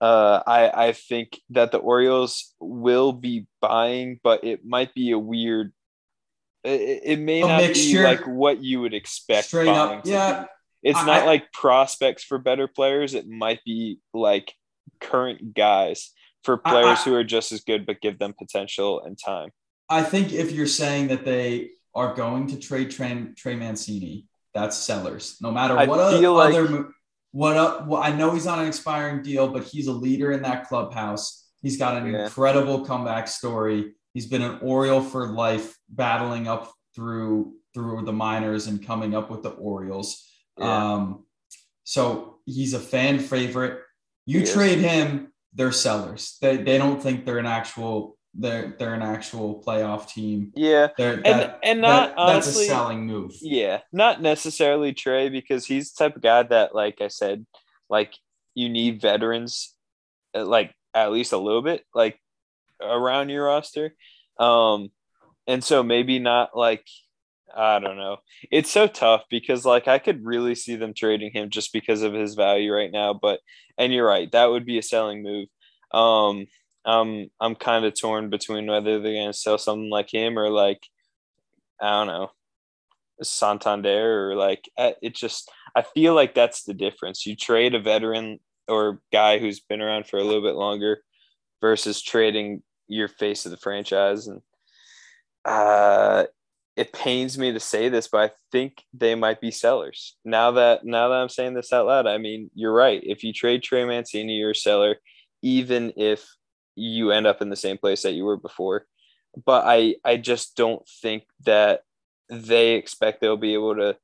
Uh, 0.00 0.42
I 0.46 0.88
I 0.88 0.92
think 0.92 1.40
that 1.50 1.72
the 1.72 1.78
Orioles 1.78 2.54
will 2.60 3.12
be 3.12 3.46
buying, 3.60 4.20
but 4.22 4.44
it 4.44 4.64
might 4.64 4.94
be 4.94 5.12
a 5.12 5.18
weird. 5.18 5.72
It, 6.62 7.00
it 7.04 7.18
may 7.18 7.42
a 7.42 7.46
not 7.46 7.60
mixture. 7.60 7.98
be 7.98 8.04
like 8.04 8.26
what 8.26 8.62
you 8.62 8.80
would 8.80 8.94
expect. 8.94 9.48
Straight 9.48 9.68
up, 9.68 10.02
yeah. 10.04 10.42
Be. 10.42 10.90
It's 10.90 10.98
I, 10.98 11.06
not 11.06 11.26
like 11.26 11.52
prospects 11.52 12.24
for 12.24 12.38
better 12.38 12.68
players. 12.68 13.14
It 13.14 13.26
might 13.26 13.64
be 13.64 14.00
like 14.12 14.52
current 15.00 15.54
guys 15.54 16.10
for 16.42 16.58
players 16.58 16.98
I, 17.00 17.04
who 17.04 17.14
are 17.14 17.24
just 17.24 17.52
as 17.52 17.62
good, 17.62 17.86
but 17.86 18.02
give 18.02 18.18
them 18.18 18.34
potential 18.38 19.02
and 19.02 19.18
time. 19.18 19.50
I 19.88 20.02
think 20.02 20.32
if 20.32 20.52
you're 20.52 20.66
saying 20.66 21.08
that 21.08 21.24
they 21.24 21.70
are 21.94 22.14
going 22.14 22.48
to 22.48 22.58
trade 22.58 22.90
Trey, 22.90 23.28
Trey 23.36 23.56
Mancini, 23.56 24.26
that's 24.52 24.76
sellers. 24.76 25.36
No 25.40 25.50
matter 25.50 25.74
what 25.86 26.00
o- 26.00 26.18
feel 26.18 26.34
like- 26.34 26.54
other 26.54 26.90
what, 27.34 27.56
uh, 27.56 27.82
well, 27.88 28.00
I 28.00 28.14
know 28.14 28.30
he's 28.30 28.46
on 28.46 28.60
an 28.60 28.68
expiring 28.68 29.20
deal, 29.20 29.48
but 29.48 29.64
he's 29.64 29.88
a 29.88 29.92
leader 29.92 30.30
in 30.30 30.42
that 30.42 30.68
clubhouse. 30.68 31.48
He's 31.62 31.76
got 31.76 31.96
an 31.96 32.06
Yeah. 32.12 32.26
incredible 32.26 32.84
comeback 32.86 33.26
story. 33.26 33.94
He's 34.12 34.26
been 34.26 34.40
an 34.42 34.60
Oriole 34.60 35.00
for 35.02 35.26
life, 35.26 35.76
battling 35.88 36.46
up 36.46 36.72
through 36.94 37.54
through 37.74 38.04
the 38.04 38.12
minors 38.12 38.68
and 38.68 38.86
coming 38.86 39.16
up 39.16 39.30
with 39.32 39.42
the 39.42 39.50
Orioles. 39.50 40.22
Yeah. 40.56 40.92
Um, 40.94 41.24
so 41.82 42.38
he's 42.46 42.72
a 42.72 42.78
fan 42.78 43.18
favorite. 43.18 43.80
You 44.26 44.38
He 44.38 44.44
is. 44.44 44.52
trade 44.52 44.78
him, 44.78 45.32
they're 45.52 45.72
sellers. 45.72 46.38
They, 46.40 46.56
they 46.58 46.78
don't 46.78 47.02
think 47.02 47.26
they're 47.26 47.38
an 47.40 47.46
actual 47.46 48.13
they're 48.36 48.74
they're 48.78 48.94
an 48.94 49.02
actual 49.02 49.62
playoff 49.64 50.08
team. 50.08 50.52
Yeah. 50.54 50.88
They're, 50.98 51.14
And 51.14 51.24
that, 51.24 51.58
and 51.62 51.80
not 51.80 52.16
that- 52.16 52.26
that's 52.26 52.48
a 52.48 52.52
selling 52.52 53.06
move. 53.06 53.32
Yeah, 53.40 53.80
not 53.92 54.20
necessarily 54.20 54.92
Trey 54.92 55.28
because 55.28 55.66
he's 55.66 55.92
the 55.92 56.04
type 56.04 56.16
of 56.16 56.22
guy 56.22 56.42
that, 56.44 56.74
like 56.74 57.00
I 57.00 57.08
said, 57.08 57.46
like 57.88 58.14
you 58.54 58.68
need 58.68 59.00
veterans, 59.00 59.74
uh, 60.34 60.44
like 60.44 60.74
at 60.94 61.12
least 61.12 61.32
a 61.32 61.38
little 61.38 61.62
bit, 61.62 61.84
like 61.94 62.18
around 62.80 63.28
your 63.28 63.46
roster. 63.46 63.94
Um, 64.38 64.90
and 65.46 65.62
so 65.62 65.82
maybe 65.82 66.18
not 66.18 66.56
like 66.56 66.84
I 67.56 67.78
don't 67.78 67.96
know. 67.96 68.16
It's 68.50 68.70
so 68.70 68.88
tough 68.88 69.22
because 69.30 69.64
like 69.64 69.86
I 69.86 70.00
could 70.00 70.24
really 70.24 70.56
see 70.56 70.74
them 70.74 70.92
trading 70.92 71.30
him 71.32 71.50
just 71.50 71.72
because 71.72 72.02
of 72.02 72.12
his 72.12 72.34
value 72.34 72.72
right 72.72 72.90
now. 72.90 73.14
But 73.14 73.38
and 73.78 73.92
you're 73.92 74.06
right, 74.06 74.30
that 74.32 74.46
would 74.46 74.66
be 74.66 74.78
a 74.78 74.82
selling 74.82 75.22
move. 75.22 75.48
Um, 75.92 76.46
um, 76.86 77.30
I'm 77.40 77.54
kind 77.54 77.84
of 77.84 77.98
torn 77.98 78.30
between 78.30 78.66
whether 78.66 79.00
they're 79.00 79.14
gonna 79.14 79.32
sell 79.32 79.58
something 79.58 79.90
like 79.90 80.12
him 80.12 80.38
or 80.38 80.50
like 80.50 80.86
I 81.80 81.90
don't 81.90 82.06
know 82.06 82.30
Santander 83.22 84.30
or 84.30 84.36
like 84.36 84.68
it 84.76 85.14
just 85.14 85.50
I 85.74 85.82
feel 85.82 86.14
like 86.14 86.34
that's 86.34 86.64
the 86.64 86.74
difference. 86.74 87.26
You 87.26 87.36
trade 87.36 87.74
a 87.74 87.80
veteran 87.80 88.40
or 88.68 89.00
guy 89.12 89.38
who's 89.38 89.60
been 89.60 89.80
around 89.80 90.06
for 90.06 90.18
a 90.18 90.24
little 90.24 90.42
bit 90.42 90.54
longer 90.54 91.02
versus 91.60 92.02
trading 92.02 92.62
your 92.88 93.08
face 93.08 93.44
of 93.44 93.50
the 93.50 93.56
franchise 93.56 94.26
and 94.26 94.40
uh 95.44 96.24
it 96.76 96.92
pains 96.92 97.38
me 97.38 97.52
to 97.52 97.60
say 97.60 97.88
this 97.88 98.08
but 98.08 98.30
I 98.30 98.34
think 98.50 98.82
they 98.92 99.14
might 99.14 99.40
be 99.40 99.50
sellers. 99.50 100.16
Now 100.24 100.50
that 100.52 100.84
now 100.84 101.08
that 101.08 101.14
I'm 101.16 101.28
saying 101.28 101.54
this 101.54 101.72
out 101.72 101.86
loud, 101.86 102.06
I 102.06 102.18
mean, 102.18 102.50
you're 102.54 102.74
right. 102.74 103.00
If 103.02 103.22
you 103.24 103.32
trade 103.32 103.62
Trey 103.62 103.84
Mancini 103.84 104.34
you're 104.34 104.50
a 104.50 104.56
seller 104.56 104.96
even 105.42 105.92
if 105.96 106.26
you 106.74 107.10
end 107.10 107.26
up 107.26 107.42
in 107.42 107.50
the 107.50 107.56
same 107.56 107.78
place 107.78 108.02
that 108.02 108.12
you 108.12 108.24
were 108.24 108.36
before. 108.36 108.86
But 109.44 109.64
I 109.66 109.96
I 110.04 110.16
just 110.16 110.56
don't 110.56 110.86
think 111.02 111.24
that 111.44 111.82
they 112.28 112.74
expect 112.74 113.20
they'll 113.20 113.36
be 113.36 113.54
able 113.54 113.74
to 113.76 113.96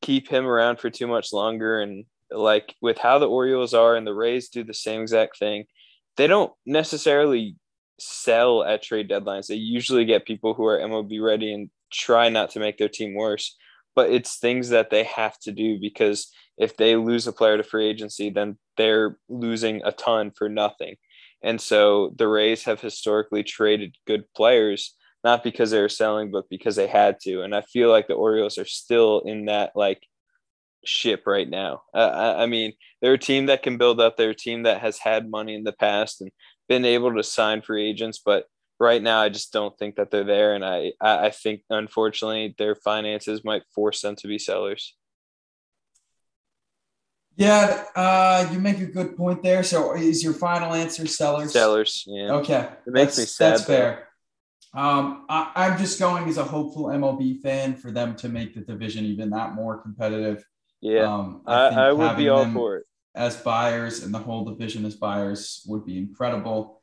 keep 0.00 0.28
him 0.28 0.46
around 0.46 0.78
for 0.78 0.90
too 0.90 1.06
much 1.06 1.32
longer. 1.32 1.80
And 1.80 2.04
like 2.30 2.74
with 2.80 2.98
how 2.98 3.18
the 3.18 3.28
Orioles 3.28 3.74
are 3.74 3.96
and 3.96 4.06
the 4.06 4.14
Rays 4.14 4.48
do 4.48 4.64
the 4.64 4.74
same 4.74 5.02
exact 5.02 5.38
thing, 5.38 5.64
they 6.16 6.26
don't 6.26 6.52
necessarily 6.66 7.56
sell 7.98 8.62
at 8.64 8.82
trade 8.82 9.08
deadlines. 9.08 9.46
They 9.46 9.54
usually 9.54 10.04
get 10.04 10.26
people 10.26 10.54
who 10.54 10.66
are 10.66 10.78
MLB 10.78 11.22
ready 11.22 11.54
and 11.54 11.70
try 11.92 12.28
not 12.28 12.50
to 12.50 12.60
make 12.60 12.78
their 12.78 12.88
team 12.88 13.14
worse. 13.14 13.56
But 13.94 14.10
it's 14.10 14.38
things 14.38 14.70
that 14.70 14.90
they 14.90 15.04
have 15.04 15.38
to 15.40 15.52
do 15.52 15.78
because 15.78 16.32
if 16.56 16.76
they 16.76 16.96
lose 16.96 17.26
a 17.26 17.32
player 17.32 17.56
to 17.56 17.62
free 17.62 17.86
agency, 17.86 18.30
then 18.30 18.58
they're 18.76 19.18
losing 19.28 19.82
a 19.84 19.92
ton 19.92 20.30
for 20.30 20.48
nothing. 20.48 20.96
And 21.44 21.60
so 21.60 22.14
the 22.16 22.28
Rays 22.28 22.64
have 22.64 22.80
historically 22.80 23.42
traded 23.42 23.96
good 24.06 24.24
players 24.34 24.94
not 25.24 25.44
because 25.44 25.70
they 25.70 25.80
were 25.80 25.88
selling, 25.88 26.30
but 26.30 26.48
because 26.48 26.76
they 26.76 26.86
had 26.86 27.20
to. 27.20 27.42
And 27.42 27.54
I 27.54 27.62
feel 27.62 27.90
like 27.90 28.08
the 28.08 28.14
Orioles 28.14 28.58
are 28.58 28.64
still 28.64 29.20
in 29.20 29.46
that 29.46 29.72
like 29.76 30.02
ship 30.84 31.22
right 31.26 31.48
now. 31.48 31.82
Uh, 31.94 32.34
I, 32.38 32.46
mean, 32.46 32.72
they're 33.00 33.14
a 33.14 33.18
team 33.18 33.46
that 33.46 33.62
can 33.62 33.78
build 33.78 34.00
up. 34.00 34.16
They're 34.16 34.30
a 34.30 34.34
team 34.34 34.64
that 34.64 34.80
has 34.80 34.98
had 34.98 35.30
money 35.30 35.54
in 35.54 35.64
the 35.64 35.72
past 35.72 36.20
and 36.20 36.30
been 36.68 36.84
able 36.84 37.14
to 37.14 37.22
sign 37.22 37.62
free 37.62 37.88
agents, 37.88 38.20
but 38.24 38.46
right 38.80 39.02
now 39.02 39.20
I 39.20 39.28
just 39.28 39.52
don't 39.52 39.76
think 39.78 39.96
that 39.96 40.10
they're 40.10 40.24
there. 40.24 40.54
And 40.54 40.64
I 40.64 40.92
I 41.00 41.30
think 41.30 41.62
unfortunately 41.70 42.54
their 42.58 42.74
finances 42.74 43.44
might 43.44 43.62
force 43.74 44.00
them 44.00 44.16
to 44.16 44.26
be 44.26 44.38
sellers. 44.38 44.96
Yeah, 47.36 47.84
uh, 47.96 48.48
you 48.52 48.58
make 48.58 48.78
a 48.80 48.86
good 48.86 49.16
point 49.16 49.42
there. 49.42 49.62
So 49.62 49.94
is 49.94 50.22
your 50.22 50.34
final 50.34 50.74
answer 50.74 51.06
sellers? 51.06 51.52
Sellers, 51.52 52.04
yeah. 52.06 52.32
Okay. 52.32 52.68
It 52.86 52.92
makes 52.92 53.16
that's, 53.16 53.18
me 53.18 53.24
sad, 53.24 53.52
That's 53.52 53.64
fair. 53.64 54.08
Um, 54.74 55.26
I, 55.28 55.52
I'm 55.54 55.78
just 55.78 55.98
going 55.98 56.28
as 56.28 56.38
a 56.38 56.44
hopeful 56.44 56.86
MLB 56.86 57.40
fan 57.40 57.76
for 57.76 57.90
them 57.90 58.16
to 58.16 58.28
make 58.28 58.54
the 58.54 58.60
division 58.60 59.04
even 59.04 59.30
that 59.30 59.54
more 59.54 59.78
competitive. 59.78 60.44
Yeah, 60.80 61.12
Um, 61.12 61.42
I, 61.46 61.68
think 61.68 61.78
I 61.78 61.92
would 61.92 62.16
be 62.16 62.28
all 62.28 62.50
for 62.52 62.78
it. 62.78 62.86
As 63.14 63.36
buyers 63.36 64.02
and 64.02 64.12
the 64.12 64.18
whole 64.18 64.44
division 64.44 64.84
as 64.84 64.96
buyers 64.96 65.62
would 65.66 65.84
be 65.84 65.98
incredible. 65.98 66.80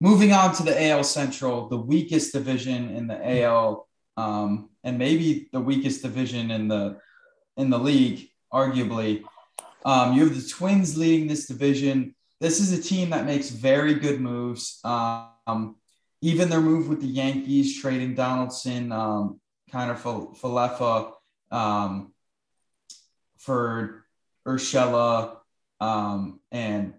Moving 0.00 0.32
on 0.32 0.54
to 0.56 0.62
the 0.62 0.88
AL 0.88 1.04
Central, 1.04 1.68
the 1.68 1.78
weakest 1.78 2.32
division 2.32 2.90
in 2.90 3.06
the 3.06 3.42
AL, 3.42 3.88
um, 4.16 4.68
and 4.84 4.98
maybe 4.98 5.48
the 5.52 5.60
weakest 5.60 6.02
division 6.02 6.50
in 6.50 6.68
the 6.68 6.98
in 7.56 7.70
the 7.70 7.78
league, 7.78 8.28
arguably. 8.52 9.24
Um, 9.84 10.14
you 10.14 10.24
have 10.24 10.34
the 10.34 10.48
Twins 10.48 10.96
leading 10.96 11.26
this 11.26 11.46
division. 11.46 12.14
This 12.40 12.60
is 12.60 12.72
a 12.72 12.82
team 12.82 13.10
that 13.10 13.26
makes 13.26 13.50
very 13.50 13.94
good 13.94 14.20
moves. 14.20 14.80
Um, 14.84 15.76
even 16.20 16.48
their 16.48 16.60
move 16.60 16.88
with 16.88 17.00
the 17.00 17.06
Yankees 17.06 17.80
trading 17.80 18.14
Donaldson, 18.14 18.92
um, 18.92 19.40
kind 19.70 19.90
of 19.90 20.02
Falefa 20.02 21.12
um, 21.50 22.12
for 23.38 24.04
Urshela 24.46 25.38
um, 25.80 26.40
and 26.52 26.94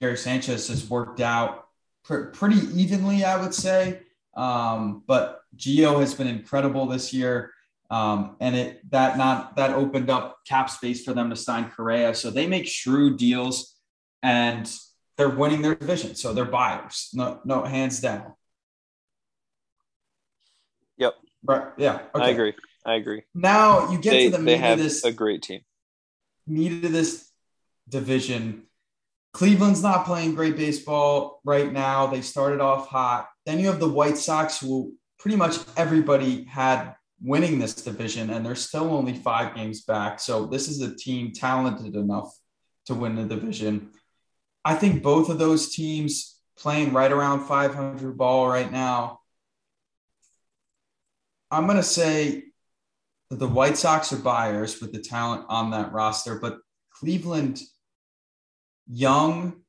Gary 0.00 0.16
Sanchez 0.16 0.68
has 0.68 0.88
worked 0.88 1.20
out 1.20 1.68
pr- 2.04 2.26
pretty 2.26 2.60
evenly, 2.74 3.24
I 3.24 3.40
would 3.40 3.54
say. 3.54 4.00
Um, 4.36 5.02
but 5.06 5.40
Gio 5.56 6.00
has 6.00 6.14
been 6.14 6.26
incredible 6.26 6.86
this 6.86 7.12
year. 7.14 7.52
Um, 7.90 8.36
and 8.40 8.56
it 8.56 8.90
that 8.90 9.16
not 9.16 9.56
that 9.56 9.70
opened 9.70 10.10
up 10.10 10.38
cap 10.46 10.70
space 10.70 11.04
for 11.04 11.12
them 11.14 11.30
to 11.30 11.36
sign 11.36 11.70
Correa. 11.70 12.14
So 12.14 12.30
they 12.30 12.46
make 12.46 12.66
shrewd 12.66 13.16
deals 13.16 13.76
and 14.22 14.70
they're 15.16 15.28
winning 15.30 15.62
their 15.62 15.74
division. 15.74 16.14
So 16.14 16.32
they're 16.32 16.44
buyers. 16.44 17.10
No, 17.14 17.40
no, 17.44 17.62
hands 17.62 18.00
down. 18.00 18.34
Yep. 20.98 21.14
Right. 21.44 21.68
Yeah. 21.76 22.00
I 22.14 22.30
agree. 22.30 22.54
I 22.84 22.94
agree. 22.94 23.22
Now 23.34 23.90
you 23.90 23.98
get 23.98 24.10
They, 24.10 24.24
to 24.30 24.36
the 24.36 24.42
meat 24.42 24.62
of 24.62 24.78
this 24.78 25.04
a 25.04 25.12
great 25.12 25.42
team. 25.42 25.60
meat 26.46 26.84
of 26.84 26.92
this 26.92 27.30
division. 27.88 28.64
Cleveland's 29.32 29.82
not 29.82 30.06
playing 30.06 30.34
great 30.34 30.56
baseball 30.56 31.40
right 31.44 31.70
now. 31.70 32.06
They 32.06 32.22
started 32.22 32.60
off 32.60 32.88
hot. 32.88 33.28
Then 33.44 33.58
you 33.58 33.66
have 33.66 33.80
the 33.80 33.88
White 33.88 34.16
Sox, 34.16 34.60
who 34.60 34.94
pretty 35.18 35.36
much 35.36 35.56
everybody 35.76 36.44
had 36.44 36.94
winning 37.22 37.58
this 37.58 37.74
division, 37.74 38.30
and 38.30 38.44
they're 38.44 38.54
still 38.54 38.94
only 38.94 39.14
five 39.14 39.54
games 39.54 39.82
back. 39.82 40.20
So 40.20 40.46
this 40.46 40.68
is 40.68 40.80
a 40.82 40.94
team 40.94 41.32
talented 41.32 41.94
enough 41.94 42.32
to 42.86 42.94
win 42.94 43.16
the 43.16 43.24
division. 43.24 43.90
I 44.64 44.74
think 44.74 45.02
both 45.02 45.28
of 45.28 45.38
those 45.38 45.74
teams 45.74 46.38
playing 46.58 46.92
right 46.92 47.12
around 47.12 47.46
500 47.46 48.16
ball 48.16 48.48
right 48.48 48.70
now. 48.70 49.20
I'm 51.50 51.66
going 51.66 51.76
to 51.76 51.82
say 51.82 52.44
that 53.30 53.38
the 53.38 53.48
White 53.48 53.76
Sox 53.76 54.12
are 54.12 54.18
buyers 54.18 54.80
with 54.80 54.92
the 54.92 55.00
talent 55.00 55.46
on 55.48 55.70
that 55.70 55.92
roster, 55.92 56.38
but 56.38 56.58
Cleveland, 56.90 57.60
young, 58.88 59.62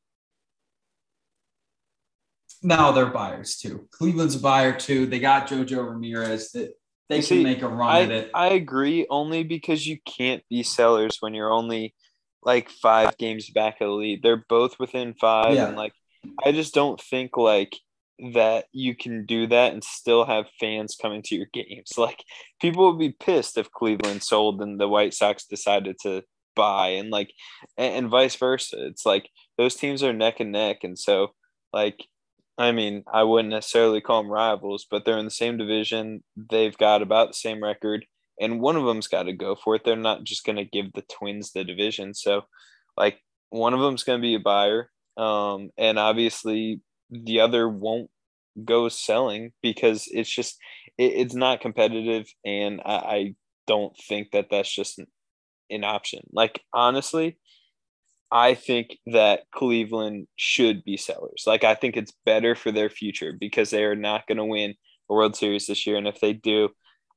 now 2.64 2.92
they're 2.92 3.06
buyers 3.08 3.58
too. 3.58 3.88
Cleveland's 3.92 4.36
a 4.36 4.40
buyer 4.40 4.74
too. 4.74 5.06
They 5.06 5.20
got 5.20 5.48
JoJo 5.48 5.92
Ramirez 5.92 6.52
that 6.52 6.74
they 7.10 7.18
You 7.18 7.22
can 7.22 7.28
see, 7.28 7.44
make 7.44 7.62
a 7.62 7.68
run 7.68 7.90
I, 7.90 8.02
at 8.02 8.12
it. 8.12 8.32
I 8.34 8.48
agree 8.50 9.08
only 9.10 9.44
because 9.44 9.88
you 9.88 9.98
can't 10.06 10.44
be 10.50 10.64
sellers 10.64 11.18
when 11.20 11.34
you're 11.34 11.52
only 11.52 11.96
like 12.44 12.70
five 12.70 13.18
games 13.18 13.50
back 13.50 13.82
of 13.82 13.88
the 13.88 13.94
lead. 13.94 14.24
They're 14.24 14.46
both 14.50 14.80
within 14.80 15.14
five. 15.14 15.56
Yeah. 15.56 15.68
And 15.68 15.78
like, 15.78 15.94
I 16.46 16.52
just 16.52 16.74
don't 16.74 17.00
think 17.00 17.38
like 17.38 17.76
that 18.34 18.66
you 18.72 18.96
can 18.96 19.26
do 19.26 19.48
that 19.48 19.74
and 19.74 19.84
still 19.84 20.26
have 20.26 20.46
fans 20.60 20.98
coming 21.00 21.22
to 21.24 21.36
your 21.36 21.48
games. 21.54 21.92
Like, 21.98 22.24
people 22.62 22.92
would 22.92 23.00
be 23.00 23.12
pissed 23.12 23.58
if 23.58 23.72
Cleveland 23.72 24.24
sold 24.24 24.62
and 24.62 24.80
the 24.80 24.88
White 24.88 25.14
Sox 25.14 25.46
decided 25.46 25.98
to 26.04 26.24
buy 26.56 26.90
and 26.90 27.10
like, 27.10 27.32
and, 27.78 27.96
and 27.96 28.10
vice 28.10 28.36
versa. 28.36 28.88
It's 28.88 29.06
like 29.06 29.30
those 29.58 29.76
teams 29.76 30.04
are 30.04 30.14
neck 30.14 30.40
and 30.40 30.52
neck. 30.52 30.84
And 30.84 30.98
so, 30.98 31.34
like, 31.72 32.04
I 32.58 32.72
mean, 32.72 33.04
I 33.12 33.24
wouldn't 33.24 33.54
necessarily 33.54 34.02
call 34.02 34.24
them 34.24 34.32
rivals, 34.32 34.86
but 34.90 35.06
they're 35.06 35.20
in 35.20 35.26
the 35.26 35.32
same 35.32 35.58
division. 35.58 36.24
They've 36.36 36.78
got 36.78 37.02
about 37.02 37.30
the 37.30 37.34
same 37.36 37.64
record, 37.64 38.06
and 38.40 38.60
one 38.60 38.76
of 38.76 38.86
them's 38.86 39.08
got 39.08 39.24
to 39.24 39.34
go 39.34 39.56
for 39.56 39.76
it. 39.76 39.84
They're 39.86 39.96
not 39.96 40.24
just 40.24 40.46
going 40.46 40.56
to 40.56 40.66
give 40.66 40.94
the 40.94 41.04
Twins 41.04 41.52
the 41.52 41.64
division. 41.64 42.14
So, 42.14 42.42
like, 42.98 43.20
one 43.50 43.74
of 43.74 43.80
them's 43.80 44.04
going 44.04 44.20
to 44.20 44.26
be 44.26 44.36
a 44.36 44.40
buyer, 44.40 44.90
um, 45.18 45.70
and 45.78 46.00
obviously 46.00 46.82
the 47.10 47.40
other 47.40 47.70
won't 47.70 48.10
go 48.66 48.90
selling 48.90 49.52
because 49.62 50.08
it's 50.12 50.34
just 50.34 50.58
it, 50.98 51.14
it's 51.14 51.36
not 51.36 51.62
competitive. 51.62 52.28
And 52.46 52.82
I, 52.86 52.96
I 52.96 53.36
don't 53.68 53.96
think 54.08 54.32
that 54.32 54.48
that's 54.50 54.74
just 54.74 55.00
an, 55.00 55.08
an 55.70 55.84
option. 55.84 56.22
Like 56.32 56.62
honestly, 56.74 57.38
I 58.32 58.56
think 58.56 58.98
that 59.08 59.44
Cleveland 59.54 60.28
should 60.36 60.84
be 60.84 60.98
sellers. 60.98 61.44
Like 61.48 61.64
I 61.64 61.76
think 61.76 61.96
it's 61.96 62.14
better 62.26 62.56
for 62.56 62.72
their 62.72 62.90
future 62.90 63.34
because 63.40 63.70
they 63.70 63.86
are 63.86 63.96
not 63.96 64.28
going 64.28 64.38
to 64.38 64.46
win 64.46 64.76
a 65.10 65.14
World 65.14 65.36
Series 65.36 65.68
this 65.68 65.88
year, 65.88 65.96
and 65.96 66.08
if 66.08 66.20
they 66.20 66.34
do, 66.34 66.70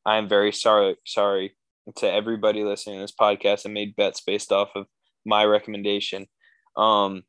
I'm 0.07 0.29
very 0.29 0.53
sorry. 0.53 0.97
Sorry 1.05 1.57
to 1.97 2.11
everybody 2.11 2.63
listening 2.63 2.97
to 2.97 3.03
this 3.03 3.15
podcast 3.19 3.65
and 3.65 3.75
made 3.75 3.97
bets 3.97 4.21
based 4.21 4.53
off 4.53 4.71
of 4.77 4.87
my 5.25 5.45
recommendation. 5.45 6.27
Um, 6.77 7.23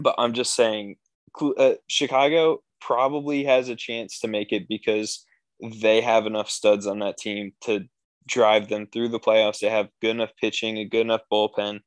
but 0.00 0.14
I'm 0.18 0.32
just 0.32 0.54
saying, 0.54 0.96
uh, 1.40 1.74
Chicago 1.86 2.62
probably 2.80 3.44
has 3.44 3.68
a 3.68 3.76
chance 3.76 4.20
to 4.20 4.28
make 4.28 4.52
it 4.52 4.68
because 4.68 5.24
they 5.60 6.00
have 6.00 6.26
enough 6.26 6.50
studs 6.50 6.86
on 6.86 6.98
that 6.98 7.16
team 7.16 7.52
to 7.62 7.84
drive 8.26 8.68
them 8.68 8.86
through 8.92 9.08
the 9.08 9.20
playoffs. 9.20 9.60
They 9.60 9.70
have 9.70 9.88
good 10.00 10.10
enough 10.10 10.32
pitching, 10.40 10.78
a 10.78 10.84
good 10.84 11.02
enough 11.02 11.22
bullpen. 11.32 11.80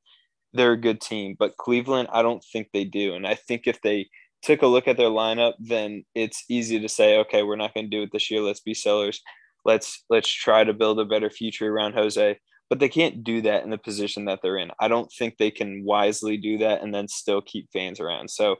They're 0.57 0.73
a 0.73 0.77
good 0.77 0.99
team, 1.01 1.35
but 1.37 1.57
Cleveland, 1.57 2.09
I 2.11 2.21
don't 2.21 2.43
think 2.51 2.69
they 2.73 2.83
do. 2.83 3.15
And 3.15 3.25
I 3.25 3.35
think 3.35 3.63
if 3.65 3.81
they 3.81 4.09
took 4.41 4.61
a 4.61 4.67
look 4.67 4.87
at 4.87 4.97
their 4.97 5.09
lineup, 5.09 5.53
then 5.59 6.03
it's 6.15 6.43
easy 6.49 6.79
to 6.79 6.89
say, 6.89 7.17
okay, 7.19 7.43
we're 7.43 7.55
not 7.55 7.73
going 7.73 7.89
to 7.89 7.95
do 7.95 8.03
it 8.03 8.09
this 8.11 8.29
year. 8.29 8.41
Let's 8.41 8.59
be 8.59 8.73
sellers. 8.73 9.21
Let's 9.65 10.03
let's 10.09 10.29
try 10.29 10.63
to 10.63 10.73
build 10.73 10.99
a 10.99 11.05
better 11.05 11.29
future 11.29 11.71
around 11.71 11.93
Jose. 11.93 12.39
But 12.69 12.79
they 12.79 12.89
can't 12.89 13.23
do 13.23 13.41
that 13.43 13.63
in 13.63 13.69
the 13.69 13.77
position 13.77 14.25
that 14.25 14.39
they're 14.41 14.57
in. 14.57 14.71
I 14.79 14.87
don't 14.89 15.11
think 15.11 15.37
they 15.37 15.51
can 15.51 15.85
wisely 15.85 16.37
do 16.37 16.57
that 16.59 16.81
and 16.81 16.93
then 16.93 17.07
still 17.07 17.41
keep 17.41 17.69
fans 17.71 17.99
around. 17.99 18.29
So, 18.29 18.57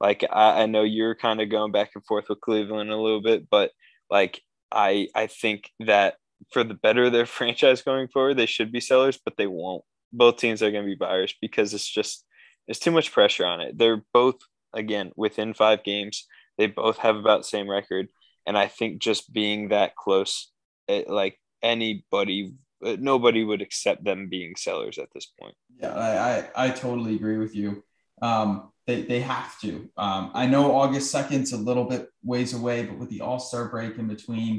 like 0.00 0.24
I, 0.30 0.62
I 0.62 0.66
know 0.66 0.82
you're 0.82 1.16
kind 1.16 1.40
of 1.40 1.50
going 1.50 1.72
back 1.72 1.90
and 1.94 2.04
forth 2.04 2.26
with 2.28 2.40
Cleveland 2.40 2.90
a 2.90 2.96
little 2.96 3.22
bit, 3.22 3.48
but 3.50 3.72
like 4.10 4.42
I 4.70 5.08
I 5.14 5.26
think 5.26 5.70
that 5.80 6.16
for 6.52 6.64
the 6.64 6.74
better 6.74 7.04
of 7.04 7.12
their 7.12 7.26
franchise 7.38 7.82
going 7.82 8.08
forward, 8.08 8.36
they 8.36 8.46
should 8.46 8.72
be 8.72 8.80
sellers, 8.80 9.18
but 9.24 9.36
they 9.36 9.46
won't. 9.46 9.84
Both 10.12 10.38
teams 10.38 10.62
are 10.62 10.70
going 10.70 10.84
to 10.84 10.90
be 10.90 10.96
buyers 10.96 11.34
because 11.40 11.74
it's 11.74 11.88
just 11.88 12.24
it's 12.66 12.78
too 12.78 12.90
much 12.90 13.12
pressure 13.12 13.46
on 13.46 13.60
it. 13.60 13.78
They're 13.78 14.02
both 14.12 14.36
again 14.72 15.12
within 15.16 15.54
five 15.54 15.84
games. 15.84 16.26
They 16.56 16.66
both 16.66 16.98
have 16.98 17.16
about 17.16 17.40
the 17.40 17.48
same 17.48 17.68
record, 17.68 18.08
and 18.46 18.56
I 18.56 18.68
think 18.68 19.00
just 19.00 19.32
being 19.32 19.68
that 19.68 19.96
close, 19.96 20.50
it, 20.86 21.08
like 21.08 21.38
anybody, 21.62 22.54
uh, 22.84 22.96
nobody 22.98 23.44
would 23.44 23.62
accept 23.62 24.04
them 24.04 24.28
being 24.28 24.54
sellers 24.56 24.98
at 24.98 25.08
this 25.14 25.26
point. 25.40 25.54
Yeah, 25.80 25.94
I 25.94 26.38
I, 26.64 26.66
I 26.66 26.70
totally 26.70 27.14
agree 27.14 27.38
with 27.38 27.54
you. 27.54 27.84
Um, 28.20 28.72
they, 28.86 29.02
they 29.02 29.20
have 29.20 29.60
to. 29.60 29.88
Um, 29.96 30.30
I 30.34 30.46
know 30.46 30.74
August 30.74 31.14
2nd's 31.14 31.52
a 31.52 31.58
little 31.58 31.84
bit 31.84 32.08
ways 32.24 32.54
away, 32.54 32.86
but 32.86 32.98
with 32.98 33.10
the 33.10 33.20
All 33.20 33.38
Star 33.38 33.68
break 33.68 33.98
in 33.98 34.08
between, 34.08 34.58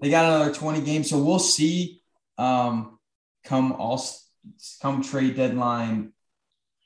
they 0.00 0.10
got 0.10 0.26
another 0.26 0.54
20 0.54 0.82
games. 0.82 1.08
So 1.08 1.18
we'll 1.18 1.38
see 1.38 2.02
um, 2.36 2.98
come 3.44 3.72
all 3.72 3.98
come 4.80 5.02
trade 5.02 5.36
deadline 5.36 6.12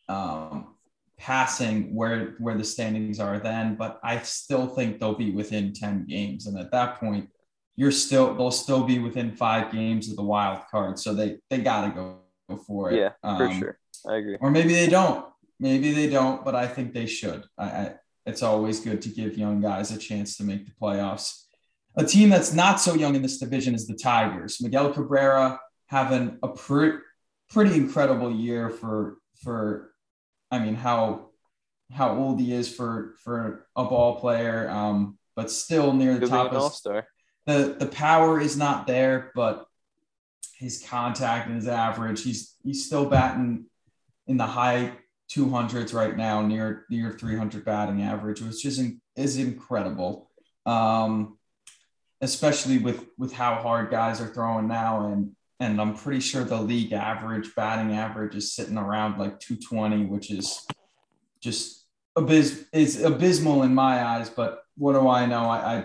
um, 0.09 0.75
passing 1.19 1.95
where 1.95 2.35
where 2.39 2.57
the 2.57 2.65
standings 2.65 3.21
are 3.21 3.39
then. 3.39 3.77
But 3.77 4.01
I 4.03 4.19
still 4.21 4.67
think 4.69 5.01
they'll 5.01 5.15
be 5.15 5.31
within 5.31 5.73
10 5.73 6.07
games, 6.07 6.47
and 6.47 6.59
at 6.59 6.71
that 6.73 7.01
point, 7.01 7.29
you're 7.75 7.93
still 7.93 8.35
they'll 8.35 8.51
still 8.51 8.85
be 8.85 8.99
within 8.99 9.33
five 9.33 9.73
games 9.73 10.11
of 10.11 10.17
the 10.17 10.23
wild 10.23 10.63
card. 10.71 10.99
So 10.99 11.15
they 11.15 11.39
they 11.51 11.59
got 11.59 11.87
to 11.87 11.91
go 11.91 12.59
for 12.67 12.91
it. 12.91 12.99
Yeah, 12.99 13.11
for 13.23 13.47
um, 13.47 13.59
sure. 13.59 13.79
I 14.07 14.17
agree. 14.17 14.37
Or 14.41 14.51
maybe 14.51 14.75
they 14.75 14.89
don't. 14.89 15.27
Maybe 15.59 15.93
they 15.93 16.09
don't, 16.09 16.45
but 16.45 16.55
I 16.55 16.69
think 16.69 16.93
they 16.93 17.07
should. 17.07 17.45
I, 17.57 17.65
I, 17.65 17.95
it's 18.27 18.43
always 18.43 18.81
good 18.81 19.01
to 19.03 19.09
give 19.09 19.39
young 19.39 19.61
guys 19.61 19.91
a 19.91 19.99
chance 19.99 20.37
to 20.37 20.45
make 20.45 20.67
the 20.67 20.73
playoffs. 20.81 21.45
A 21.97 22.05
team 22.05 22.29
that's 22.29 22.53
not 22.53 22.79
so 22.79 22.95
young 22.95 23.15
in 23.15 23.23
this 23.23 23.39
division 23.39 23.75
is 23.75 23.87
the 23.87 23.95
Tigers. 23.95 24.61
Miguel 24.61 24.93
Cabrera 24.93 25.59
having 25.87 26.39
a 26.43 26.49
pre- 26.49 26.99
pretty 27.51 27.75
incredible 27.75 28.31
year 28.31 28.71
for 28.71 29.19
for 29.43 29.93
I 30.51 30.59
mean 30.59 30.75
how 30.75 31.31
how 31.93 32.17
old 32.17 32.41
he 32.41 32.53
is 32.53 32.75
for 32.75 33.15
for 33.23 33.67
a 33.77 33.85
ball 33.85 34.21
player, 34.21 34.69
um, 34.71 35.19
but 35.35 35.51
still 35.51 35.93
near 35.93 36.19
the 36.19 36.27
top. 36.27 36.73
Star. 36.73 37.07
The 37.47 37.77
the 37.79 37.87
power 37.87 38.41
is 38.41 38.57
not 38.57 38.87
there, 38.87 39.31
but 39.35 39.67
his 40.59 40.85
contact 40.89 41.47
and 41.47 41.57
his 41.57 41.69
average, 41.69 42.23
he's 42.23 42.57
he's 42.65 42.87
still 42.87 43.07
batting 43.07 43.67
in 44.27 44.37
the 44.37 44.47
high 44.47 44.93
200s 45.31 45.93
right 45.93 46.17
now, 46.17 46.43
near 46.43 46.85
near 46.91 47.13
300 47.13 47.65
batting 47.65 48.03
average, 48.03 48.41
which 48.41 48.65
is 48.65 48.83
is 49.17 49.37
incredible. 49.37 50.31
Um, 50.65 51.39
especially 52.21 52.79
with 52.79 53.05
with 53.19 53.33
how 53.33 53.57
hard 53.57 53.91
guys 53.91 54.21
are 54.21 54.29
throwing 54.29 54.67
now, 54.67 55.13
and 55.13 55.36
and 55.61 55.81
I'm 55.81 55.95
pretty 55.95 56.21
sure 56.21 56.45
the 56.45 56.61
league 56.61 56.93
average 56.93 57.55
batting 57.55 57.95
average 57.95 58.35
is 58.35 58.53
sitting 58.53 58.77
around 58.77 59.19
like 59.19 59.41
220, 59.41 60.07
which 60.07 60.31
is 60.31 60.67
just 61.41 61.87
abys 62.17 62.67
is 62.73 63.03
abysmal 63.03 63.63
in 63.63 63.75
my 63.75 64.05
eyes. 64.05 64.29
But 64.31 64.63
what 64.77 64.93
do 64.93 65.09
I 65.09 65.27
know? 65.27 65.45
I 65.45 65.77
I 65.77 65.85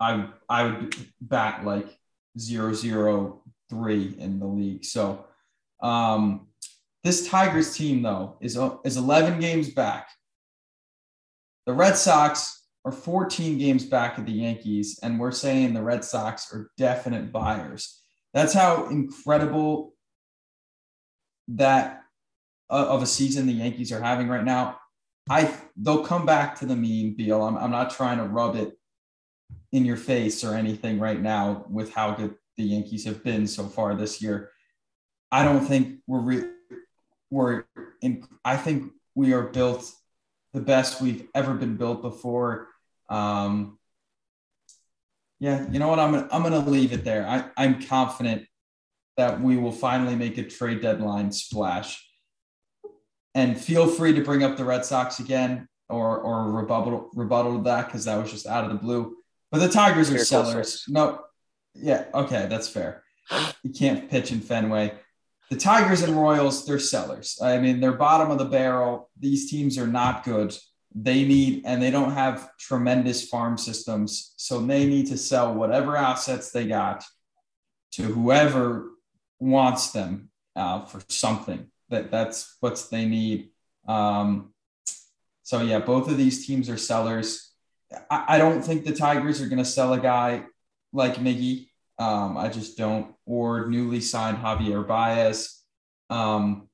I, 0.00 0.28
I 0.48 0.62
would 0.64 0.94
bat 1.20 1.64
like 1.64 1.98
zero 2.38 2.72
zero 2.74 3.42
three 3.68 4.16
in 4.18 4.38
the 4.38 4.46
league. 4.46 4.84
So 4.84 5.26
um, 5.82 6.48
this 7.02 7.28
Tigers 7.28 7.74
team, 7.74 8.02
though, 8.02 8.36
is, 8.40 8.58
is 8.84 8.96
11 8.96 9.40
games 9.40 9.70
back. 9.70 10.08
The 11.66 11.72
Red 11.72 11.96
Sox 11.96 12.66
are 12.84 12.92
14 12.92 13.58
games 13.58 13.84
back 13.84 14.18
of 14.18 14.26
the 14.26 14.32
Yankees, 14.32 14.98
and 15.02 15.18
we're 15.18 15.32
saying 15.32 15.72
the 15.72 15.82
Red 15.82 16.04
Sox 16.04 16.52
are 16.52 16.70
definite 16.76 17.32
buyers. 17.32 17.99
That's 18.32 18.52
how 18.52 18.88
incredible 18.88 19.94
that 21.48 22.04
uh, 22.70 22.86
of 22.88 23.02
a 23.02 23.06
season 23.06 23.46
the 23.46 23.52
Yankees 23.52 23.90
are 23.92 24.00
having 24.00 24.28
right 24.28 24.44
now. 24.44 24.78
I 25.28 25.54
they'll 25.76 26.04
come 26.04 26.26
back 26.26 26.58
to 26.60 26.66
the 26.66 26.76
mean, 26.76 27.14
Beal. 27.14 27.42
I'm, 27.42 27.56
I'm 27.56 27.70
not 27.70 27.90
trying 27.90 28.18
to 28.18 28.24
rub 28.24 28.56
it 28.56 28.78
in 29.72 29.84
your 29.84 29.96
face 29.96 30.44
or 30.44 30.54
anything 30.54 30.98
right 30.98 31.20
now 31.20 31.64
with 31.68 31.92
how 31.92 32.12
good 32.12 32.34
the 32.56 32.64
Yankees 32.64 33.04
have 33.04 33.22
been 33.24 33.46
so 33.46 33.66
far 33.66 33.94
this 33.94 34.22
year. 34.22 34.50
I 35.32 35.44
don't 35.44 35.64
think 35.64 36.00
we're 36.06 36.20
re- 36.20 36.50
we're 37.30 37.64
in, 38.02 38.24
I 38.44 38.56
think 38.56 38.92
we 39.14 39.32
are 39.32 39.42
built 39.42 39.90
the 40.52 40.60
best 40.60 41.00
we've 41.00 41.28
ever 41.34 41.54
been 41.54 41.76
built 41.76 42.02
before. 42.02 42.68
Um, 43.08 43.78
yeah, 45.40 45.66
you 45.70 45.78
know 45.78 45.88
what? 45.88 45.98
I'm 45.98 46.12
gonna, 46.12 46.28
I'm 46.30 46.42
gonna 46.42 46.58
leave 46.60 46.92
it 46.92 47.04
there. 47.04 47.26
I, 47.26 47.44
I'm 47.56 47.82
confident 47.82 48.46
that 49.16 49.40
we 49.40 49.56
will 49.56 49.72
finally 49.72 50.14
make 50.14 50.38
a 50.38 50.44
trade 50.44 50.80
deadline 50.80 51.32
splash. 51.32 52.06
And 53.34 53.58
feel 53.58 53.86
free 53.86 54.12
to 54.14 54.22
bring 54.22 54.42
up 54.42 54.56
the 54.56 54.64
Red 54.64 54.84
Sox 54.84 55.18
again 55.18 55.68
or 55.88 56.18
or 56.18 56.52
rebuttal 56.52 57.10
rebuttal 57.14 57.58
that 57.62 57.86
because 57.86 58.04
that 58.04 58.16
was 58.16 58.30
just 58.30 58.46
out 58.46 58.64
of 58.64 58.70
the 58.70 58.76
blue. 58.76 59.16
But 59.50 59.58
the 59.58 59.68
Tigers 59.68 60.10
are 60.10 60.18
sellers. 60.18 60.84
No, 60.88 61.20
yeah, 61.74 62.04
okay, 62.14 62.46
that's 62.48 62.68
fair. 62.68 63.02
You 63.62 63.72
can't 63.72 64.08
pitch 64.08 64.32
in 64.32 64.40
Fenway 64.40 64.94
the 65.50 65.56
Tigers 65.56 66.02
and 66.02 66.16
Royals, 66.16 66.64
they're 66.64 66.78
sellers. 66.78 67.38
I 67.42 67.58
mean, 67.58 67.80
they're 67.80 67.92
bottom 67.92 68.30
of 68.30 68.38
the 68.38 68.44
barrel. 68.44 69.10
These 69.18 69.50
teams 69.50 69.78
are 69.78 69.86
not 69.86 70.24
good. 70.24 70.56
They 70.94 71.24
need, 71.24 71.62
and 71.64 71.80
they 71.80 71.90
don't 71.90 72.12
have 72.12 72.56
tremendous 72.58 73.28
farm 73.28 73.56
systems. 73.56 74.34
So 74.36 74.60
they 74.60 74.86
need 74.86 75.06
to 75.06 75.16
sell 75.16 75.54
whatever 75.54 75.96
assets 75.96 76.50
they 76.50 76.66
got 76.66 77.04
to 77.92 78.02
whoever 78.02 78.90
wants 79.38 79.92
them 79.92 80.30
uh, 80.56 80.84
for 80.84 81.00
something. 81.08 81.68
That 81.90 82.10
that's 82.10 82.56
what 82.60 82.84
they 82.90 83.04
need. 83.04 83.50
Um, 83.86 84.52
so 85.42 85.62
yeah, 85.62 85.80
both 85.80 86.08
of 86.08 86.16
these 86.16 86.46
teams 86.46 86.68
are 86.68 86.76
sellers. 86.76 87.52
I, 88.10 88.24
I 88.28 88.38
don't 88.38 88.62
think 88.62 88.84
the 88.84 88.94
Tigers 88.94 89.40
are 89.40 89.48
going 89.48 89.58
to 89.58 89.64
sell 89.64 89.92
a 89.92 90.00
guy 90.00 90.44
like 90.92 91.16
Miggy. 91.16 91.68
Um, 91.98 92.36
I 92.36 92.48
just 92.48 92.78
don't, 92.78 93.14
or 93.26 93.66
newly 93.66 94.00
signed 94.00 94.38
Javier 94.38 94.86
Baez. 94.86 95.60
Um, 96.08 96.68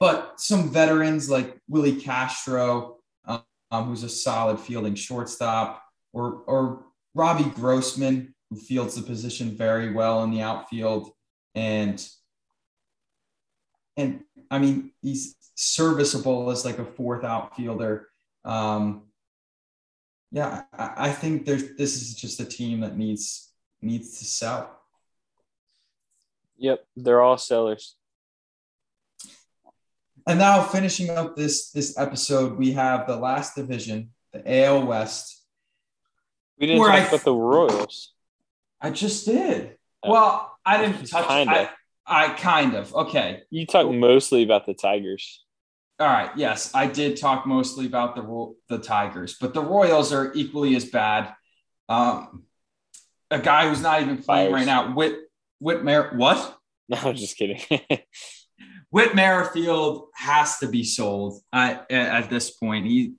but 0.00 0.40
some 0.40 0.70
veterans 0.70 1.30
like 1.30 1.58
Willi 1.68 1.94
Castro, 1.96 2.93
um, 3.74 3.84
who's 3.86 4.04
a 4.04 4.08
solid 4.08 4.60
fielding 4.60 4.94
shortstop, 4.94 5.82
or, 6.12 6.42
or 6.46 6.84
Robbie 7.14 7.50
Grossman, 7.50 8.34
who 8.48 8.56
fields 8.56 8.94
the 8.94 9.02
position 9.02 9.56
very 9.56 9.92
well 9.92 10.22
in 10.22 10.30
the 10.30 10.42
outfield. 10.42 11.10
And, 11.54 12.04
and 13.96 14.22
I 14.50 14.58
mean, 14.58 14.92
he's 15.02 15.34
serviceable 15.56 16.50
as 16.50 16.64
like 16.64 16.78
a 16.78 16.84
fourth 16.84 17.24
outfielder. 17.24 18.08
Um, 18.44 19.02
yeah, 20.30 20.62
I, 20.72 21.08
I 21.08 21.10
think 21.10 21.46
there's, 21.46 21.76
this 21.76 21.96
is 22.00 22.14
just 22.14 22.40
a 22.40 22.44
team 22.44 22.80
that 22.80 22.96
needs 22.96 23.50
needs 23.82 24.18
to 24.18 24.24
sell. 24.24 24.80
Yep, 26.56 26.86
they're 26.96 27.20
all 27.20 27.36
sellers. 27.36 27.96
And 30.26 30.38
now 30.38 30.62
finishing 30.62 31.10
up 31.10 31.36
this 31.36 31.70
this 31.70 31.98
episode, 31.98 32.58
we 32.58 32.72
have 32.72 33.06
the 33.06 33.16
last 33.16 33.54
division, 33.54 34.10
the 34.32 34.64
AL 34.64 34.86
West. 34.86 35.44
We 36.58 36.66
didn't 36.66 36.82
talk 36.82 36.94
I, 36.94 36.98
about 36.98 37.24
the 37.24 37.34
Royals. 37.34 38.12
I 38.80 38.90
just 38.90 39.26
did. 39.26 39.76
Well, 40.06 40.56
I 40.64 40.78
didn't 40.78 41.06
touch 41.06 41.26
Kinda. 41.26 41.70
I, 42.06 42.26
I 42.26 42.28
kind 42.30 42.74
of. 42.74 42.94
Okay. 42.94 43.42
You 43.50 43.66
talk 43.66 43.90
mostly 43.90 44.42
about 44.42 44.66
the 44.66 44.74
Tigers. 44.74 45.44
All 45.98 46.08
right. 46.08 46.30
Yes, 46.36 46.74
I 46.74 46.86
did 46.86 47.18
talk 47.18 47.46
mostly 47.46 47.86
about 47.86 48.16
the 48.16 48.54
the 48.68 48.82
Tigers, 48.82 49.36
but 49.40 49.54
the 49.54 49.62
Royals 49.62 50.12
are 50.12 50.32
equally 50.34 50.74
as 50.74 50.86
bad. 50.86 51.34
Um, 51.88 52.44
a 53.30 53.38
guy 53.38 53.68
who's 53.68 53.82
not 53.82 54.00
even 54.00 54.22
playing 54.22 54.50
Fires. 54.50 54.52
right 54.52 54.66
now, 54.66 54.94
Whit 54.94 55.16
Whit 55.58 55.84
Mer- 55.84 56.14
what? 56.16 56.58
No, 56.86 56.98
I'm 57.02 57.16
just 57.16 57.38
kidding. 57.38 57.62
Whit 58.94 59.16
Merrifield 59.16 60.06
has 60.14 60.58
to 60.58 60.68
be 60.68 60.84
sold 60.84 61.40
at, 61.52 61.90
at 61.90 62.30
this 62.30 62.50
point. 62.52 62.86
He 62.86 63.14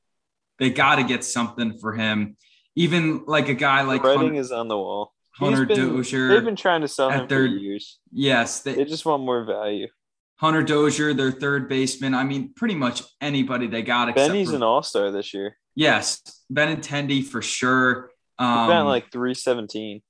they 0.58 0.70
got 0.70 0.96
to 0.96 1.04
get 1.04 1.26
something 1.26 1.78
for 1.80 1.92
him. 1.92 2.38
Even 2.78 3.26
like 3.26 3.50
a 3.50 3.54
guy 3.54 3.82
like 3.82 4.02
Writing 4.02 4.22
Hunter, 4.22 4.40
is 4.40 4.54
on 4.54 4.70
the 4.70 4.78
wall. 4.78 5.12
Hunter 5.36 5.66
been- 5.66 5.78
Dozier. 5.78 6.30
They've 6.30 6.46
been 6.46 6.56
trying 6.56 6.80
to 6.80 6.88
sell 6.88 7.10
him 7.10 7.28
their- 7.28 7.40
for 7.40 7.46
years. 7.48 8.00
yes, 8.14 8.62
they, 8.62 8.76
They 8.76 8.86
just 8.86 9.06
want 9.06 9.24
more 9.24 9.44
value. 9.44 9.88
Hunter 10.38 10.64
Dozier, 10.64 11.14
their 11.14 11.32
third 11.34 11.68
baseman. 11.68 12.14
I 12.14 12.24
mean, 12.24 12.54
pretty 12.56 12.76
much 12.76 13.04
anybody 13.20 13.68
they 13.68 13.82
got. 13.82 14.08
Except 14.08 14.30
Benny's 14.30 14.52
for, 14.52 14.56
an 14.56 14.64
all 14.64 14.82
star 14.82 15.12
this 15.12 15.34
year. 15.34 15.58
yes, 15.76 16.22
Benintendi 16.54 17.22
for 17.26 17.42
sure. 17.42 18.12
He's 18.40 18.46
Um, 18.48 18.68
got 18.70 18.86
like 18.86 19.12
317. 19.12 20.02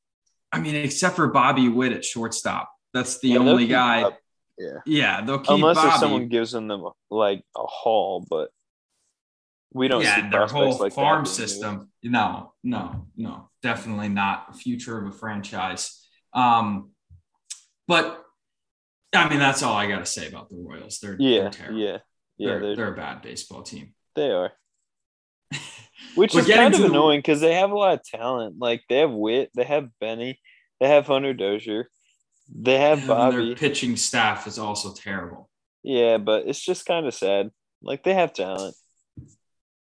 I 0.52 0.60
mean, 0.60 0.76
except 0.76 1.16
for 1.16 1.28
Bobby 1.30 1.70
Witt 1.70 1.92
at 1.92 2.06
shortstop. 2.06 2.72
That's 2.94 3.18
the 3.20 3.30
Yeah, 3.30 3.40
only 3.40 3.66
guy. 3.66 4.04
Bob- 4.04 4.14
Yeah. 4.58 4.80
Yeah, 4.86 5.22
they'll 5.22 5.40
keep 5.40 5.50
Unless 5.50 5.76
Bobby. 5.78 5.90
if 5.90 5.96
someone 5.96 6.28
gives 6.30 6.52
them 6.52 6.68
them 6.68 6.86
like 7.10 7.44
a 7.56 7.64
haul, 7.64 8.26
but 8.30 8.50
we 9.74 9.88
don't 9.90 10.02
see 10.02 10.08
yeah, 10.08 10.30
their 10.30 10.48
whole 10.48 10.78
like 10.78 10.94
farm 10.94 11.26
system. 11.26 11.90
No, 12.02 12.54
no, 12.64 13.08
no, 13.18 13.50
definitely 13.62 14.08
not 14.10 14.46
a 14.52 14.54
future 14.54 14.98
of 14.98 15.08
a 15.08 15.12
franchise. 15.12 16.08
Um, 16.34 16.92
but 17.88 18.24
I 19.14 19.28
mean, 19.30 19.40
that's 19.40 19.62
all 19.64 19.74
I 19.76 19.88
got 19.88 20.00
to 20.00 20.06
say 20.06 20.28
about 20.28 20.50
the 20.50 20.56
Royals. 20.56 21.00
They're 21.00 21.18
Yeah, 21.20 21.42
they're 21.42 21.50
terrible. 21.50 21.80
yeah, 21.80 21.98
yeah. 22.38 22.48
they're, 22.48 22.60
They're, 22.62 22.76
they're 22.78 22.94
a 22.94 22.98
bad 22.98 23.22
baseball 23.22 23.64
team. 23.64 23.94
they 24.16 24.32
are. 24.32 24.54
Which 26.16 26.34
is 26.36 26.48
kind 26.48 26.74
of 26.74 26.82
annoying 26.82 27.20
because 27.20 27.42
they 27.42 27.56
have 27.56 27.72
a 27.72 27.76
lot 27.78 27.94
of 28.00 28.04
talent. 28.04 28.56
Like 28.58 28.84
they 28.88 29.00
have 29.00 29.12
Wit, 29.12 29.52
they 29.56 29.64
have 29.66 29.90
Benny, 30.00 30.40
they 30.80 30.88
have 30.88 31.08
Hunter 31.08 31.34
Dozier, 31.34 31.90
they 32.54 32.78
have 32.80 33.00
And 33.00 33.10
their 33.10 33.16
Bobby. 33.16 33.56
pitching 33.56 33.96
staff 33.96 34.48
is 34.48 34.60
also 34.60 34.94
terrible. 34.94 35.50
Yeah, 35.84 36.18
but 36.18 36.48
it's 36.48 36.60
just 36.64 36.86
kind 36.86 37.06
of 37.06 37.14
sad. 37.14 37.52
Like 37.82 38.04
they 38.04 38.14
have 38.14 38.34
talent. 38.34 38.76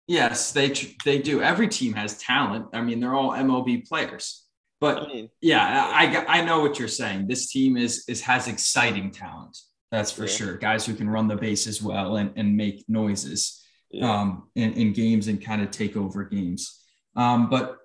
Yes, 0.06 0.52
they 0.52 0.70
tr- 0.70 0.94
they 1.04 1.18
do. 1.18 1.42
Every 1.42 1.68
team 1.68 1.94
has 1.94 2.18
talent. 2.18 2.66
I 2.72 2.80
mean, 2.82 3.00
they're 3.00 3.14
all 3.14 3.30
MLB 3.32 3.88
players. 3.88 4.44
But 4.80 4.98
I 5.04 5.06
mean, 5.08 5.30
yeah, 5.40 5.88
I, 5.92 6.04
I 6.16 6.38
I 6.40 6.44
know 6.44 6.60
what 6.60 6.78
you're 6.78 6.86
saying. 6.88 7.26
This 7.28 7.50
team 7.50 7.76
is 7.76 8.04
is 8.08 8.20
has 8.22 8.46
exciting 8.46 9.10
talent. 9.10 9.56
That's 9.90 10.12
for 10.12 10.22
Yeah. 10.22 10.28
sure. 10.28 10.56
Guys 10.58 10.84
who 10.86 10.94
can 10.94 11.08
run 11.08 11.28
the 11.28 11.36
bases 11.36 11.82
well 11.82 12.16
and, 12.16 12.32
and 12.36 12.56
make 12.56 12.84
noises 12.88 13.62
yeah. 13.90 14.10
um, 14.20 14.48
in, 14.54 14.72
in 14.74 14.92
games 14.92 15.28
and 15.28 15.42
kind 15.42 15.62
of 15.62 15.70
take 15.70 15.96
over 15.96 16.24
games. 16.24 16.82
Um, 17.16 17.48
but 17.48 17.78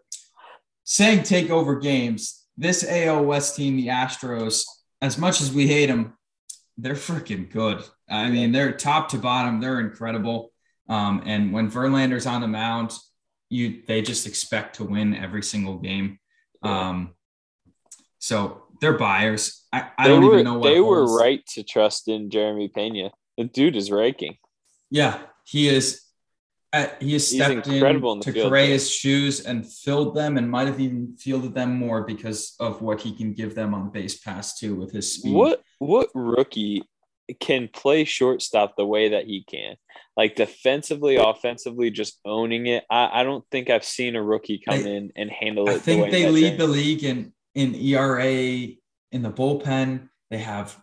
saying 0.84 1.24
take 1.24 1.50
over 1.50 1.80
games, 1.80 2.41
this 2.58 2.86
AL 2.88 3.26
West 3.26 3.56
team, 3.56 3.78
the 3.78 3.88
Astros, 3.88 4.64
as 5.02 5.18
much 5.18 5.42
as 5.42 5.52
we 5.52 5.68
hate 5.68 5.88
them, 5.88 6.14
they're 6.78 6.94
freaking 6.94 7.50
good. 7.52 7.84
I 8.10 8.30
mean, 8.30 8.52
they're 8.52 8.72
top 8.72 9.10
to 9.10 9.18
bottom. 9.18 9.60
They're 9.60 9.80
incredible. 9.80 10.52
Um, 10.90 11.24
and 11.26 11.54
when 11.54 11.70
Verlander's 11.70 12.26
on 12.26 12.42
the 12.42 12.48
mound, 12.48 12.94
you 13.50 13.84
they 13.88 14.02
just 14.02 14.28
expect 14.28 14.78
to 14.78 14.84
win 14.84 15.16
every 15.16 15.44
single 15.44 15.78
game. 15.78 16.20
Um, 16.64 17.16
so 18.20 18.64
they're 18.80 18.98
buyers. 18.98 19.66
I, 19.74 19.90
I 19.98 20.08
don't 20.08 20.24
were 20.24 20.34
even 20.34 20.46
know 20.46 20.60
what 20.60 20.70
they 20.70 20.80
were 20.80 21.18
right 21.18 21.46
to 21.54 21.64
trust 21.64 22.08
in 22.08 22.30
Jeremy 22.30 22.68
Pena. 22.68 23.12
The 23.38 23.46
dude 23.46 23.76
is 23.76 23.92
raking. 23.92 24.38
Yeah, 24.90 25.20
he 25.46 25.68
is. 25.68 26.02
Uh, 26.74 26.88
he 27.02 27.14
has 27.14 27.28
stepped 27.28 27.68
in 27.68 27.80
the 27.82 28.20
to 28.22 28.32
field, 28.32 28.50
Correa's 28.50 28.90
shoes 28.90 29.42
and 29.46 29.70
filled 29.70 30.16
them, 30.16 30.38
and 30.38 30.50
might 30.50 30.68
have 30.68 30.80
even 30.80 31.18
fielded 31.18 31.54
them 31.54 31.76
more 31.76 32.04
because 32.04 32.56
of 32.62 32.82
what 32.82 33.02
he 33.02 33.14
can 33.14 33.34
give 33.34 33.56
them 33.56 33.74
on 33.74 33.86
the 33.86 33.92
base 33.92 34.20
pass 34.20 34.58
too 34.58 34.76
with 34.76 34.92
his 34.92 35.16
speed. 35.16 35.34
What 35.34 35.62
what 35.80 36.10
rookie 36.16 36.84
can 37.42 37.68
play 37.68 38.06
shortstop 38.06 38.78
the 38.78 38.86
way 38.86 39.10
that 39.10 39.26
he 39.26 39.44
can? 39.44 39.76
Like 40.16 40.38
defensively, 40.38 41.18
offensively, 41.18 41.92
just 41.92 42.20
owning 42.24 42.68
it. 42.68 42.86
I, 42.90 43.22
I 43.22 43.24
don't 43.24 43.44
think 43.52 43.70
I've 43.70 43.86
seen 43.86 44.16
a 44.16 44.24
rookie 44.24 44.62
come 44.64 44.82
They- 44.82 44.96
in 44.96 45.12
and 45.18 45.30
handle 45.30 45.68
it. 45.68 45.72
I 45.72 45.74
the 45.74 45.80
think 45.82 46.04
way 46.04 46.12
they 46.12 46.30
lead 46.30 46.58
the 46.58 46.68
league 46.68 47.04
in 47.04 47.34
in 47.54 47.76
ERA 47.76 48.24
in 49.12 49.22
the 49.22 49.32
bullpen. 49.32 50.08
They 50.30 50.38
have 50.38 50.78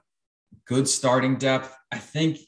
good 0.67 0.87
starting 0.87 1.37
depth. 1.37 1.75
I 1.91 1.97
think 1.97 2.41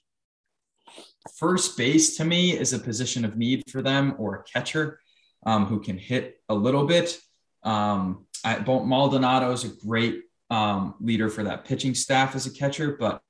first 1.37 1.77
base 1.77 2.17
to 2.17 2.25
me 2.25 2.57
is 2.59 2.73
a 2.73 2.79
position 2.79 3.25
of 3.25 3.37
need 3.37 3.63
for 3.71 3.83
them 3.83 4.15
or 4.19 4.37
a 4.37 4.43
catcher 4.45 5.01
um, 5.45 5.67
who 5.67 5.81
can 5.81 5.99
hit 5.99 6.41
a 6.49 6.55
little 6.55 6.87
bit. 6.87 7.19
Um, 7.63 8.27
I, 8.45 8.59
Maldonado 8.59 9.51
is 9.53 9.65
a 9.65 9.69
great 9.69 10.23
um, 10.49 10.95
leader 11.01 11.29
for 11.29 11.45
that 11.45 11.65
pitching 11.65 11.95
staff 11.95 12.35
as 12.35 12.47
a 12.47 12.51
catcher, 12.51 12.97
but 12.99 13.23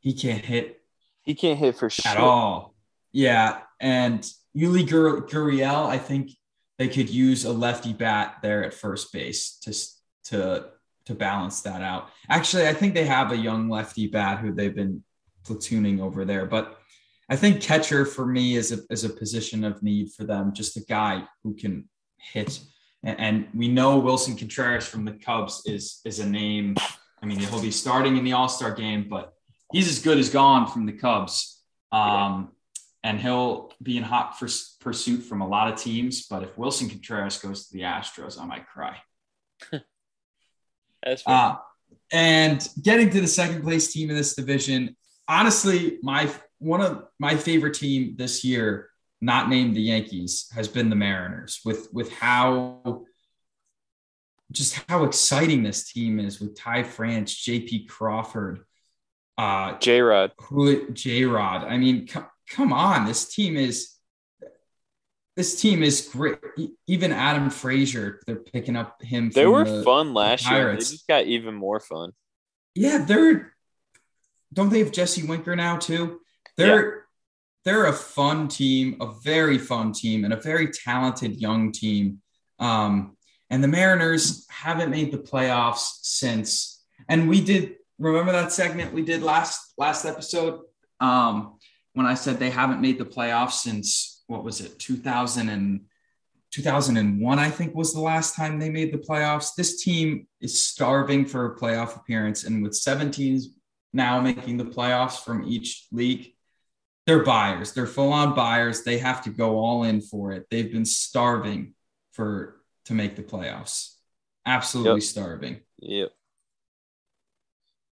he 0.00 0.12
can't 0.12 0.44
hit 0.44 0.80
He 1.22 1.34
can't 1.34 1.58
hit 1.58 1.76
for 1.76 1.90
shit. 1.90 2.06
at 2.06 2.16
all. 2.18 2.74
Yeah, 3.12 3.60
and 3.80 4.20
Yuli 4.56 4.88
Gur- 4.88 5.22
Gurriel, 5.22 5.86
I 5.86 5.98
think 5.98 6.30
they 6.78 6.88
could 6.88 7.10
use 7.10 7.44
a 7.44 7.52
lefty 7.52 7.92
bat 7.92 8.36
there 8.42 8.64
at 8.64 8.74
first 8.74 9.12
base 9.12 9.58
to 9.62 9.74
to 10.30 10.66
to 11.06 11.14
balance 11.14 11.62
that 11.62 11.82
out. 11.82 12.10
Actually, 12.28 12.68
I 12.68 12.74
think 12.74 12.94
they 12.94 13.06
have 13.06 13.32
a 13.32 13.36
young 13.36 13.68
lefty 13.68 14.06
bat 14.06 14.38
who 14.38 14.52
they've 14.52 14.74
been 14.74 15.02
platooning 15.44 16.00
over 16.00 16.24
there, 16.24 16.46
but 16.46 16.78
I 17.30 17.36
think 17.36 17.62
catcher 17.62 18.04
for 18.04 18.26
me 18.26 18.56
is 18.56 18.72
a 18.72 18.80
is 18.90 19.04
a 19.04 19.08
position 19.08 19.64
of 19.64 19.82
need 19.82 20.12
for 20.12 20.24
them. 20.24 20.52
Just 20.52 20.76
a 20.76 20.80
guy 20.80 21.22
who 21.44 21.54
can 21.54 21.88
hit, 22.18 22.60
and, 23.04 23.20
and 23.20 23.48
we 23.54 23.68
know 23.68 24.00
Willson 24.00 24.36
Contreras 24.36 24.86
from 24.86 25.04
the 25.04 25.12
Cubs 25.12 25.62
is 25.64 26.00
is 26.04 26.18
a 26.18 26.28
name. 26.28 26.74
I 27.22 27.26
mean, 27.26 27.38
he'll 27.38 27.62
be 27.62 27.70
starting 27.70 28.16
in 28.16 28.24
the 28.24 28.32
All 28.32 28.48
Star 28.48 28.74
game, 28.74 29.06
but 29.08 29.32
he's 29.72 29.88
as 29.88 30.00
good 30.00 30.18
as 30.18 30.28
gone 30.28 30.66
from 30.66 30.86
the 30.86 30.92
Cubs. 30.92 31.62
Um, 31.92 32.50
and 33.02 33.18
he'll 33.18 33.72
be 33.82 33.96
in 33.96 34.02
hot 34.02 34.38
for 34.38 34.48
pursuit 34.80 35.20
from 35.20 35.40
a 35.40 35.48
lot 35.48 35.72
of 35.72 35.78
teams. 35.78 36.26
But 36.26 36.42
if 36.42 36.56
Willson 36.56 36.90
Contreras 36.90 37.38
goes 37.38 37.68
to 37.68 37.72
the 37.72 37.82
Astros, 37.82 38.40
I 38.40 38.44
might 38.44 38.66
cry. 38.66 38.98
That's. 41.02 41.22
Uh, 41.26 41.56
and 42.12 42.66
getting 42.82 43.10
to 43.10 43.20
the 43.20 43.26
second 43.26 43.62
place 43.62 43.92
team 43.92 44.10
in 44.10 44.16
this 44.16 44.34
division, 44.34 44.96
honestly, 45.30 45.98
my 46.02 46.30
one 46.58 46.82
of 46.82 47.04
my 47.18 47.36
favorite 47.36 47.74
team 47.74 48.16
this 48.18 48.44
year, 48.44 48.90
not 49.20 49.48
named 49.48 49.76
the 49.76 49.82
Yankees, 49.82 50.50
has 50.54 50.68
been 50.68 50.90
the 50.90 50.96
Mariners. 50.96 51.60
With 51.64 51.88
with 51.92 52.12
how 52.12 53.04
just 54.52 54.82
how 54.88 55.04
exciting 55.04 55.62
this 55.62 55.90
team 55.90 56.18
is 56.18 56.40
with 56.40 56.56
Ty 56.56 56.82
France, 56.82 57.34
J.P. 57.34 57.86
Crawford, 57.86 58.64
uh, 59.38 59.78
J 59.78 60.00
Rod. 60.00 60.32
J 60.92 61.24
Rod. 61.24 61.64
I 61.64 61.78
mean, 61.78 62.08
co- 62.08 62.26
come 62.48 62.72
on, 62.72 63.06
this 63.06 63.32
team 63.32 63.56
is 63.56 63.94
this 65.36 65.60
team 65.60 65.82
is 65.82 66.10
great. 66.12 66.38
Even 66.88 67.12
Adam 67.12 67.48
Frazier, 67.50 68.20
they're 68.26 68.36
picking 68.36 68.74
up 68.74 69.00
him. 69.00 69.30
They 69.30 69.46
were 69.46 69.64
the- 69.64 69.84
fun 69.84 70.12
last 70.12 70.50
year. 70.50 70.72
They 70.72 70.78
just 70.80 71.06
got 71.06 71.24
even 71.26 71.54
more 71.54 71.78
fun. 71.78 72.10
Yeah, 72.74 72.98
they're 72.98 73.54
don't 74.52 74.70
they 74.70 74.80
have 74.80 74.92
Jesse 74.92 75.22
Winker 75.22 75.56
now 75.56 75.76
too? 75.76 76.20
They're 76.56 77.04
they're 77.64 77.86
a 77.86 77.92
fun 77.92 78.48
team, 78.48 78.96
a 79.00 79.12
very 79.22 79.58
fun 79.58 79.92
team, 79.92 80.24
and 80.24 80.32
a 80.32 80.40
very 80.40 80.68
talented 80.68 81.40
young 81.40 81.72
team. 81.72 82.20
Um, 82.58 83.16
and 83.50 83.62
the 83.62 83.68
Mariners 83.68 84.46
haven't 84.48 84.90
made 84.90 85.12
the 85.12 85.18
playoffs 85.18 85.98
since. 86.02 86.82
And 87.08 87.28
we 87.28 87.40
did 87.40 87.76
remember 87.98 88.32
that 88.32 88.52
segment 88.52 88.94
we 88.94 89.02
did 89.02 89.22
last 89.22 89.74
last 89.76 90.06
episode 90.06 90.60
um, 91.00 91.58
when 91.92 92.06
I 92.06 92.14
said 92.14 92.38
they 92.38 92.50
haven't 92.50 92.80
made 92.80 92.98
the 92.98 93.04
playoffs 93.04 93.52
since 93.52 94.22
what 94.26 94.42
was 94.42 94.60
it 94.60 94.78
2000 94.78 95.48
and 95.48 95.82
2001 96.52 97.38
I 97.38 97.50
think 97.50 97.74
was 97.74 97.92
the 97.92 98.00
last 98.00 98.34
time 98.34 98.58
they 98.58 98.70
made 98.70 98.92
the 98.92 98.98
playoffs. 98.98 99.54
This 99.54 99.82
team 99.82 100.26
is 100.40 100.64
starving 100.64 101.26
for 101.26 101.46
a 101.46 101.56
playoff 101.56 101.96
appearance, 101.96 102.44
and 102.44 102.62
with 102.62 102.74
17 102.74 103.40
now 103.92 104.20
making 104.20 104.56
the 104.56 104.64
playoffs 104.64 105.22
from 105.24 105.44
each 105.48 105.86
league, 105.92 106.32
they're 107.06 107.24
buyers. 107.24 107.72
They're 107.72 107.86
full 107.86 108.12
on 108.12 108.34
buyers. 108.34 108.82
They 108.82 108.98
have 108.98 109.22
to 109.24 109.30
go 109.30 109.58
all 109.58 109.84
in 109.84 110.00
for 110.00 110.32
it. 110.32 110.46
They've 110.50 110.70
been 110.70 110.84
starving 110.84 111.74
for 112.12 112.60
to 112.84 112.94
make 112.94 113.16
the 113.16 113.22
playoffs. 113.22 113.94
Absolutely 114.46 115.00
Yep. 115.00 115.02
starving. 115.02 115.60
Yep. 115.78 116.10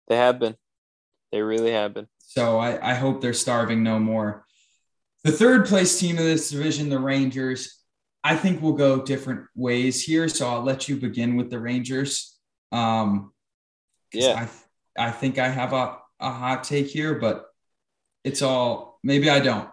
They 0.09 0.17
have 0.17 0.39
been. 0.39 0.57
They 1.33 1.43
really 1.43 1.73
have 1.73 1.95
been. 1.95 2.07
So 2.19 2.59
I, 2.59 2.91
I 2.93 2.95
hope 2.95 3.21
they're 3.21 3.33
starving 3.35 3.83
no 3.83 3.99
more. 3.99 4.47
The 5.25 5.33
third 5.33 5.67
place 5.67 5.99
team 5.99 6.17
in 6.19 6.25
this 6.25 6.51
division, 6.51 6.89
the 6.89 6.99
Rangers, 6.99 7.83
I 8.25 8.37
think 8.37 8.63
will 8.63 8.73
go 8.73 9.03
different 9.03 9.47
ways 9.55 10.03
here. 10.03 10.29
So 10.29 10.49
I'll 10.49 10.63
let 10.63 10.89
you 10.89 10.97
begin 10.97 11.37
with 11.37 11.51
the 11.51 11.59
Rangers. 11.59 12.39
Um, 12.73 13.33
Yeah. 14.13 14.35
I, 14.47 14.49
I 14.99 15.11
think 15.11 15.39
I 15.39 15.49
have 15.49 15.73
a, 15.73 15.97
a 16.21 16.31
hot 16.31 16.65
take 16.65 16.89
here, 16.89 17.15
but 17.15 17.47
it's 18.25 18.43
all 18.43 18.99
maybe 19.03 19.31
I 19.31 19.41
don't. 19.41 19.69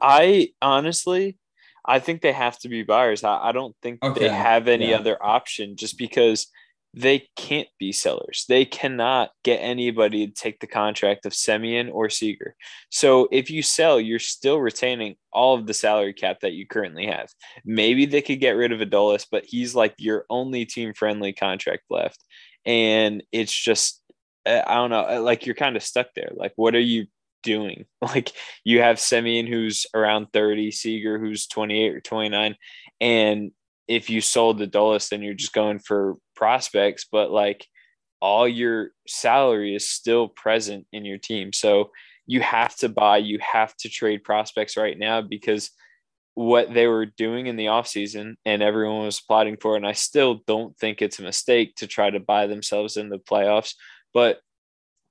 I 0.00 0.50
honestly, 0.60 1.38
I 1.84 1.98
think 1.98 2.22
they 2.22 2.32
have 2.32 2.58
to 2.60 2.68
be 2.68 2.82
buyers. 2.82 3.24
I, 3.24 3.48
I 3.48 3.52
don't 3.52 3.76
think 3.82 4.02
Okay, 4.02 4.20
they 4.20 4.28
have 4.28 4.68
any 4.68 4.90
yeah. 4.90 4.96
other 4.96 5.22
option 5.22 5.76
just 5.76 5.98
because 5.98 6.48
they 6.96 7.26
can't 7.36 7.68
be 7.78 7.90
sellers. 7.90 8.44
They 8.48 8.64
cannot 8.64 9.30
get 9.42 9.56
anybody 9.56 10.28
to 10.28 10.32
take 10.32 10.60
the 10.60 10.68
contract 10.68 11.26
of 11.26 11.32
Semien 11.32 11.92
or 11.92 12.08
Seager. 12.08 12.54
So 12.90 13.28
if 13.32 13.50
you 13.50 13.62
sell, 13.62 14.00
you're 14.00 14.20
still 14.20 14.60
retaining 14.60 15.16
all 15.32 15.58
of 15.58 15.66
the 15.66 15.74
salary 15.74 16.12
cap 16.12 16.40
that 16.42 16.52
you 16.52 16.68
currently 16.68 17.06
have. 17.06 17.30
Maybe 17.64 18.06
they 18.06 18.22
could 18.22 18.38
get 18.38 18.52
rid 18.52 18.70
of 18.70 18.78
Adolis, 18.78 19.26
but 19.28 19.44
he's 19.44 19.74
like 19.74 19.94
your 19.98 20.24
only 20.30 20.66
team 20.66 20.94
friendly 20.94 21.32
contract 21.32 21.82
left. 21.90 22.22
And 22.64 23.24
it's 23.32 23.52
just, 23.52 24.00
I 24.46 24.74
don't 24.74 24.90
know, 24.90 25.06
uh, 25.08 25.20
like 25.20 25.46
you're 25.46 25.54
kind 25.54 25.76
of 25.76 25.82
stuck 25.82 26.08
there. 26.14 26.32
Like, 26.34 26.52
what 26.56 26.74
are 26.74 26.80
you 26.80 27.06
doing? 27.42 27.86
Like, 28.02 28.32
you 28.64 28.80
have 28.80 28.96
Semien 28.96 29.48
who's 29.48 29.86
around 29.94 30.28
30, 30.32 30.70
Seager 30.70 31.18
who's 31.18 31.46
28 31.46 31.94
or 31.94 32.00
29. 32.00 32.56
And 33.00 33.50
if 33.88 34.10
you 34.10 34.20
sold 34.20 34.58
the 34.58 34.66
Dulles, 34.66 35.08
then 35.08 35.22
you're 35.22 35.34
just 35.34 35.52
going 35.52 35.78
for 35.78 36.16
prospects, 36.36 37.06
but 37.10 37.30
like 37.30 37.66
all 38.20 38.48
your 38.48 38.90
salary 39.06 39.74
is 39.74 39.88
still 39.88 40.28
present 40.28 40.86
in 40.92 41.04
your 41.04 41.18
team. 41.18 41.52
So 41.52 41.90
you 42.26 42.40
have 42.40 42.74
to 42.76 42.88
buy, 42.88 43.18
you 43.18 43.38
have 43.40 43.76
to 43.78 43.88
trade 43.88 44.24
prospects 44.24 44.76
right 44.76 44.98
now 44.98 45.20
because 45.20 45.70
what 46.34 46.72
they 46.72 46.86
were 46.86 47.06
doing 47.06 47.46
in 47.46 47.56
the 47.56 47.66
offseason 47.66 48.34
and 48.44 48.62
everyone 48.62 49.04
was 49.04 49.20
plotting 49.20 49.56
for. 49.60 49.76
And 49.76 49.86
I 49.86 49.92
still 49.92 50.40
don't 50.46 50.76
think 50.78 51.00
it's 51.00 51.18
a 51.18 51.22
mistake 51.22 51.76
to 51.76 51.86
try 51.86 52.10
to 52.10 52.18
buy 52.18 52.46
themselves 52.46 52.96
in 52.96 53.08
the 53.08 53.18
playoffs, 53.18 53.74
but 54.14 54.40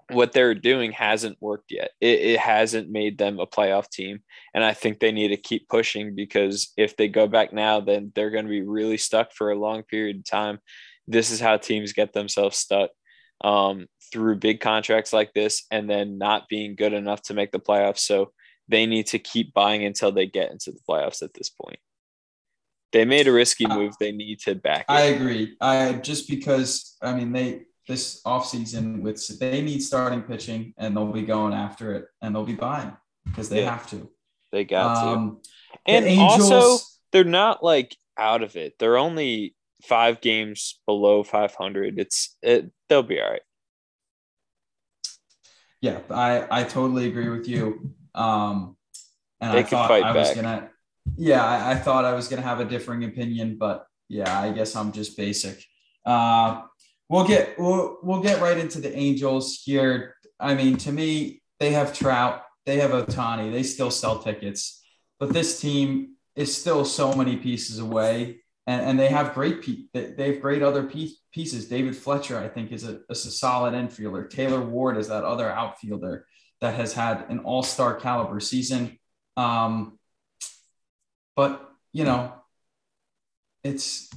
what 0.10 0.32
they're 0.32 0.56
doing 0.56 0.92
hasn't 0.92 1.38
worked 1.40 1.72
yet. 1.72 1.92
It, 2.02 2.20
it 2.20 2.40
hasn't 2.40 2.90
made 2.90 3.18
them 3.18 3.40
a 3.40 3.48
playoff 3.48 3.90
team. 3.90 4.20
And 4.54 4.64
I 4.64 4.74
think 4.74 5.00
they 5.00 5.12
need 5.12 5.30
to 5.30 5.38
keep 5.38 5.70
pushing 5.70 6.16
because 6.16 6.72
if 6.78 6.98
they 6.98 7.08
go 7.08 7.28
back 7.28 7.54
now, 7.54 7.80
then 7.80 8.12
they're 8.16 8.30
going 8.30 8.46
to 8.46 8.50
be 8.50 8.62
really 8.62 8.98
stuck 8.98 9.34
for 9.34 9.52
a 9.52 9.60
long 9.60 9.84
period 9.84 10.18
of 10.18 10.26
time. 10.26 10.60
This 11.08 11.32
is 11.32 11.40
how 11.40 11.58
teams 11.58 11.94
get 11.94 12.14
themselves 12.14 12.58
stuck 12.58 12.92
um, 13.44 13.88
through 14.12 14.38
big 14.38 14.60
contracts 14.60 15.14
like 15.14 15.34
this 15.34 15.66
and 15.72 15.90
then 15.90 16.18
not 16.18 16.48
being 16.50 16.76
good 16.76 16.94
enough 16.94 17.22
to 17.24 17.34
make 17.34 17.52
the 17.52 17.60
playoffs. 17.60 18.00
So 18.00 18.32
they 18.68 18.86
need 18.86 19.08
to 19.08 19.20
keep 19.20 19.54
buying 19.54 19.84
until 19.86 20.12
they 20.12 20.28
get 20.28 20.52
into 20.52 20.72
the 20.72 20.80
playoffs 20.90 21.22
at 21.22 21.34
this 21.34 21.50
point. 21.50 21.80
They 22.94 23.06
made 23.06 23.28
a 23.28 23.32
risky 23.32 23.66
Uh, 23.66 23.76
move. 23.76 23.96
They 24.00 24.12
need 24.12 24.40
to 24.42 24.56
back 24.56 24.82
it. 24.82 24.92
I 24.92 25.02
agree. 25.06 25.56
I 25.60 25.94
just 25.94 26.30
because 26.30 26.96
I 27.02 27.16
mean 27.16 27.32
they 27.32 27.64
this 27.88 28.22
offseason 28.26 29.02
with 29.02 29.40
they 29.40 29.62
need 29.62 29.80
starting 29.82 30.22
pitching 30.22 30.74
and 30.78 30.96
they'll 30.96 31.12
be 31.12 31.24
going 31.24 31.54
after 31.54 31.94
it 31.94 32.06
and 32.22 32.34
they'll 32.34 32.46
be 32.46 32.56
buying 32.56 32.96
because 33.26 33.50
they 33.50 33.62
Yeah. 33.64 33.72
have 33.72 33.90
to. 33.90 34.10
they 34.52 34.64
got 34.64 35.02
to. 35.02 35.08
Um, 35.10 35.42
the 35.86 35.92
And 35.94 36.06
Angels- 36.06 36.52
also, 36.52 36.86
they're 37.12 37.24
not 37.24 37.64
like 37.64 37.98
out 38.18 38.44
of 38.44 38.56
it. 38.56 38.78
They're 38.80 38.98
only 38.98 39.56
five 39.84 40.22
games 40.22 40.80
below 40.86 41.24
500. 41.24 42.00
It's 42.00 42.38
it, 42.42 42.72
they'll 42.88 43.04
be 43.04 43.20
all 43.20 43.30
right. 43.32 43.42
yeah, 45.82 46.00
I 46.10 46.62
I 46.62 46.64
totally 46.64 47.08
agree 47.08 47.30
with 47.30 47.48
you. 47.48 47.94
Um, 48.16 48.78
and 49.42 49.54
They 49.54 49.60
I 49.60 49.64
thought 49.64 49.90
fight 49.90 50.04
I 50.04 50.12
was 50.16 50.28
back. 50.30 50.36
gonna, 50.38 50.70
yeah, 51.18 51.44
I, 51.44 51.72
I 51.72 51.76
thought 51.76 52.06
I 52.06 52.14
was 52.14 52.28
gonna 52.30 52.42
have 52.44 52.60
a 52.62 52.66
differing 52.66 53.04
opinion, 53.04 53.58
but 53.58 53.86
yeah, 54.08 54.40
I 54.40 54.52
guess 54.52 54.76
I'm 54.76 54.92
just 54.92 55.18
basic. 55.18 55.64
Uh, 56.06 56.62
we'll 57.14 57.28
get 57.28 57.60
we'll 57.60 58.00
we'll 58.02 58.22
get 58.22 58.42
right 58.42 58.58
into 58.58 58.82
the 58.82 58.92
Angels 58.98 59.62
here. 59.64 60.16
I 60.40 60.56
mean, 60.56 60.78
to 60.78 60.92
me, 60.92 61.44
they 61.60 61.72
have 61.72 61.94
Trout, 61.94 62.42
they 62.66 62.78
have 62.78 62.90
Ohtani, 62.90 63.52
they 63.52 63.62
still 63.62 63.92
sell 63.92 64.18
tickets, 64.18 64.84
but 65.20 65.32
this 65.32 65.62
team 65.62 66.16
is 66.36 66.58
still 66.58 66.84
so 66.84 67.14
many 67.14 67.38
pieces 67.38 67.78
away, 67.78 68.42
and, 68.66 68.82
and 68.82 69.00
they 69.00 69.10
have 69.10 69.36
great 69.36 69.62
pe- 69.62 69.86
they, 69.94 70.34
have 70.34 70.42
great 70.42 70.64
other 70.64 70.84
piece, 70.84 71.18
pieces. 71.32 71.68
David 71.68 71.96
Fletcher, 71.96 72.40
I 72.40 72.50
think, 72.50 72.72
is 72.72 72.84
a, 72.84 73.02
is 73.08 73.28
a 73.28 73.32
solid 73.32 73.76
infielder. 73.76 74.28
Taylor 74.28 74.62
Ward 74.62 74.98
is 74.98 75.10
that 75.10 75.24
other 75.24 75.52
outfielder 75.52 76.26
that 76.62 76.74
has 76.74 76.94
had 76.94 77.26
an 77.30 77.40
all 77.40 77.62
star 77.62 77.94
caliber 77.94 78.40
season. 78.40 78.98
Um, 79.38 80.00
but 81.36 81.70
you 81.92 82.06
know, 82.06 82.34
it's 83.64 84.10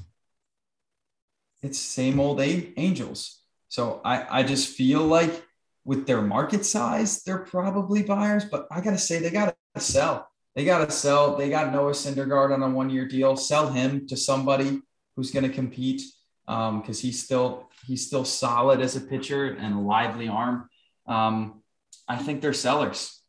it's 1.66 1.78
same 1.78 2.20
old 2.20 2.40
A- 2.40 2.72
Angels. 2.78 3.42
So 3.68 4.00
I 4.04 4.40
I 4.40 4.42
just 4.42 4.74
feel 4.76 5.02
like 5.02 5.44
with 5.84 6.06
their 6.06 6.22
market 6.22 6.64
size, 6.64 7.22
they're 7.22 7.38
probably 7.38 8.02
buyers. 8.02 8.44
But 8.44 8.66
I 8.70 8.80
gotta 8.80 8.98
say, 8.98 9.18
they 9.18 9.30
gotta 9.30 9.54
sell. 9.78 10.28
They 10.54 10.64
gotta 10.64 10.90
sell. 10.90 11.36
They 11.36 11.50
got 11.50 11.72
Noah 11.72 11.92
Syndergaard 11.92 12.52
on 12.54 12.62
a 12.62 12.70
one 12.70 12.90
year 12.90 13.06
deal. 13.06 13.36
Sell 13.36 13.70
him 13.70 14.06
to 14.08 14.16
somebody 14.16 14.80
who's 15.14 15.30
gonna 15.30 15.50
compete 15.50 16.02
because 16.46 17.00
he's 17.00 17.22
still 17.22 17.68
he's 17.86 18.06
still 18.06 18.24
solid 18.24 18.80
as 18.80 18.96
a 18.96 19.00
pitcher 19.00 19.46
and 19.46 19.74
a 19.74 19.80
lively 19.80 20.28
arm. 20.28 20.68
Um, 21.06 21.62
I 22.08 22.16
think 22.16 22.40
they're 22.40 22.52
sellers. 22.52 23.20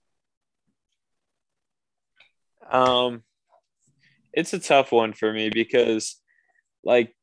Um, 2.69 3.23
it's 4.33 4.53
a 4.53 4.59
tough 4.59 4.91
one 4.91 5.13
for 5.13 5.31
me 5.33 5.49
because, 5.49 6.17
like, 6.83 7.15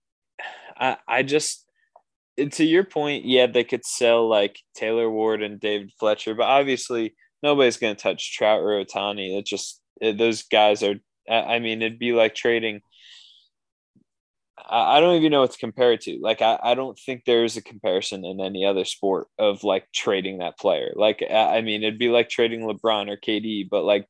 I 0.77 0.97
I 1.07 1.23
just 1.23 1.65
to 2.39 2.65
your 2.65 2.85
point, 2.85 3.25
yeah, 3.25 3.47
they 3.47 3.65
could 3.65 3.85
sell 3.85 4.29
like 4.29 4.59
Taylor 4.75 5.09
Ward 5.09 5.43
and 5.43 5.61
David 5.61 5.93
Fletcher, 5.99 6.35
but 6.35 6.47
obviously 6.47 7.15
nobody's 7.43 7.77
going 7.77 7.95
to 7.95 8.03
touch 8.03 8.33
Trout 8.35 8.61
or 8.61 8.85
Ohtani. 8.85 9.39
It 9.39 9.47
just 9.47 9.81
it, 10.01 10.19
those 10.19 10.43
guys 10.43 10.83
are. 10.83 10.97
I 11.31 11.59
mean, 11.59 11.81
it'd 11.81 11.99
be 11.99 12.13
like 12.13 12.35
trading. 12.35 12.81
I 14.67 15.01
don't 15.01 15.17
even 15.17 15.31
know 15.31 15.41
what 15.41 15.53
to 15.53 15.59
compare 15.59 15.93
it 15.93 16.03
to. 16.03 16.19
Like, 16.21 16.41
I, 16.41 16.59
I 16.63 16.75
don't 16.75 16.99
think 16.99 17.25
there's 17.25 17.57
a 17.57 17.63
comparison 17.63 18.25
in 18.25 18.41
any 18.41 18.65
other 18.65 18.85
sport 18.85 19.29
of 19.39 19.65
like 19.65 19.87
trading 19.93 20.39
that 20.39 20.59
player. 20.59 20.93
Like, 20.97 21.23
I 21.29 21.59
I 21.59 21.61
mean, 21.63 21.83
it'd 21.83 21.99
be 21.99 22.09
like 22.09 22.29
trading 22.29 22.61
LeBron 22.61 23.11
or 23.11 23.17
KD, 23.17 23.69
but 23.71 23.85
like, 23.85 24.07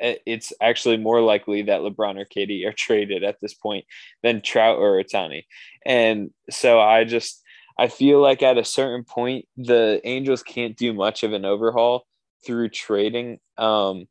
it's 0.00 0.52
actually 0.60 0.96
more 0.96 1.20
likely 1.20 1.62
that 1.62 1.80
LeBron 1.80 2.18
or 2.20 2.24
KD 2.24 2.66
are 2.66 2.72
traded 2.76 3.24
at 3.24 3.36
this 3.40 3.54
point 3.54 3.84
than 4.22 4.42
Trout 4.42 4.78
or 4.78 5.02
Ohtani. 5.02 5.44
And 5.84 6.30
so 6.50 6.80
I 6.80 7.04
just, 7.04 7.42
I 7.78 7.88
feel 7.88 8.20
like 8.20 8.42
at 8.42 8.58
a 8.58 8.64
certain 8.64 9.04
point, 9.04 9.46
the 9.56 10.00
Angels 10.04 10.42
can't 10.42 10.76
do 10.76 10.92
much 10.92 11.22
of 11.22 11.32
an 11.32 11.44
overhaul 11.44 12.06
through 12.44 12.70
trading. 12.70 13.38
Um, 13.56 14.06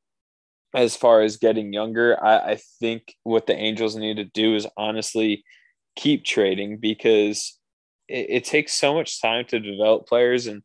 as 0.73 0.95
far 0.95 1.21
as 1.21 1.37
getting 1.37 1.73
younger, 1.73 2.21
I, 2.23 2.51
I 2.51 2.59
think 2.79 3.15
what 3.23 3.47
the 3.47 3.55
Angels 3.55 3.95
need 3.95 4.17
to 4.17 4.25
do 4.25 4.55
is 4.55 4.67
honestly 4.77 5.43
keep 5.95 6.23
trading 6.23 6.77
because 6.77 7.57
it, 8.07 8.27
it 8.29 8.45
takes 8.45 8.73
so 8.73 8.93
much 8.93 9.21
time 9.21 9.45
to 9.45 9.59
develop 9.59 10.07
players 10.07 10.47
and 10.47 10.61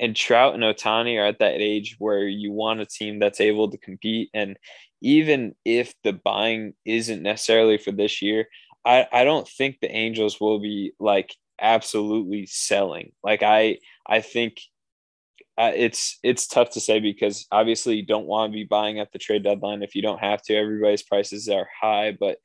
and 0.00 0.16
Trout 0.16 0.54
and 0.54 0.62
Ohtani 0.62 1.20
are 1.20 1.26
at 1.26 1.38
that 1.40 1.60
age 1.60 1.96
where 1.98 2.26
you 2.26 2.50
want 2.50 2.80
a 2.80 2.86
team 2.86 3.18
that's 3.18 3.40
able 3.40 3.70
to 3.70 3.76
compete. 3.76 4.30
And 4.32 4.58
even 5.02 5.54
if 5.66 5.94
the 6.02 6.14
buying 6.14 6.72
isn't 6.86 7.22
necessarily 7.22 7.76
for 7.76 7.92
this 7.92 8.22
year, 8.22 8.46
I, 8.84 9.06
I 9.12 9.24
don't 9.24 9.46
think 9.46 9.76
the 9.80 9.94
Angels 9.94 10.40
will 10.40 10.58
be 10.58 10.92
like 10.98 11.36
absolutely 11.60 12.46
selling. 12.46 13.12
Like 13.22 13.42
I 13.42 13.78
I 14.06 14.22
think 14.22 14.62
uh, 15.58 15.72
it's 15.76 16.18
it's 16.22 16.46
tough 16.46 16.70
to 16.70 16.80
say 16.80 16.98
because 16.98 17.46
obviously 17.52 17.96
you 17.96 18.06
don't 18.06 18.26
want 18.26 18.50
to 18.50 18.56
be 18.56 18.64
buying 18.64 18.98
at 18.98 19.12
the 19.12 19.18
trade 19.18 19.44
deadline 19.44 19.82
if 19.82 19.94
you 19.94 20.00
don't 20.00 20.20
have 20.20 20.40
to. 20.44 20.56
Everybody's 20.56 21.02
prices 21.02 21.46
are 21.50 21.68
high, 21.78 22.16
but 22.18 22.38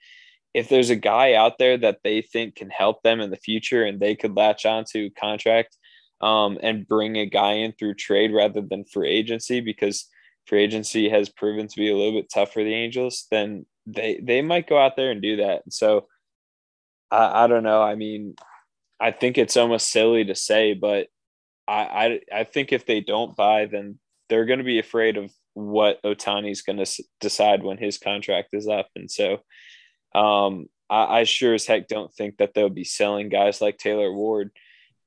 if 0.54 0.68
there's 0.68 0.90
a 0.90 0.96
guy 0.98 1.34
out 1.34 1.58
there 1.58 1.78
that 1.78 2.00
they 2.04 2.22
think 2.22 2.56
can 2.56 2.70
help 2.70 3.02
them 3.04 3.22
in 3.22 3.30
the 3.30 3.38
future 3.38 3.84
and 3.84 4.02
they 4.02 4.16
could 4.16 4.36
latch 4.36 4.66
onto 4.66 5.10
contract 5.12 5.78
um, 6.22 6.58
and 6.62 6.88
bring 6.88 7.18
a 7.18 7.26
guy 7.26 7.54
in 7.54 7.74
through 7.74 7.96
trade 7.96 8.34
rather 8.34 8.62
than 8.62 8.86
free 8.86 9.10
agency 9.10 9.62
because 9.62 10.10
free 10.48 10.64
agency 10.64 11.10
has 11.10 11.30
proven 11.30 11.68
to 11.68 11.76
be 11.76 11.90
a 11.90 11.96
little 11.96 12.14
bit 12.14 12.32
tough 12.34 12.54
for 12.54 12.64
the 12.64 12.74
Angels, 12.74 13.26
then 13.32 13.66
they 13.86 14.20
they 14.22 14.42
might 14.42 14.68
go 14.68 14.78
out 14.78 14.96
there 14.96 15.12
and 15.12 15.22
do 15.22 15.38
that. 15.38 15.64
So 15.70 16.08
I, 17.12 17.44
I 17.44 17.48
don't 17.48 17.64
know. 17.64 17.82
I 17.82 17.96
mean, 17.96 18.36
I 19.00 19.12
think 19.12 19.38
it's 19.38 19.58
almost 19.58 19.92
silly 19.92 20.26
to 20.26 20.36
say, 20.36 20.74
but 20.74 21.08
I 21.68 22.20
I, 22.32 22.40
I 22.40 22.44
think 22.44 22.72
if 22.72 22.86
they 22.86 23.02
don't 23.02 23.36
buy, 23.36 23.66
then 23.66 24.00
they're 24.30 24.46
going 24.46 24.60
to 24.60 24.66
be 24.66 24.80
afraid 24.80 25.18
of 25.18 25.32
what 25.54 26.02
Ohtani's 26.04 26.64
going 26.64 26.78
to 26.78 26.84
s- 26.84 27.02
decide 27.22 27.64
when 27.64 27.78
his 27.78 27.98
contract 27.98 28.50
is 28.54 28.68
up, 28.68 28.90
and 28.96 29.10
so 29.10 29.40
um, 30.14 30.68
I, 30.90 31.20
I 31.20 31.24
sure 31.24 31.54
as 31.54 31.66
heck 31.66 31.88
don't 31.88 32.14
think 32.14 32.38
that 32.38 32.54
they'll 32.54 32.70
be 32.70 32.84
selling 32.84 33.30
guys 33.30 33.62
like 33.62 33.78
Taylor 33.78 34.12
Ward 34.14 34.52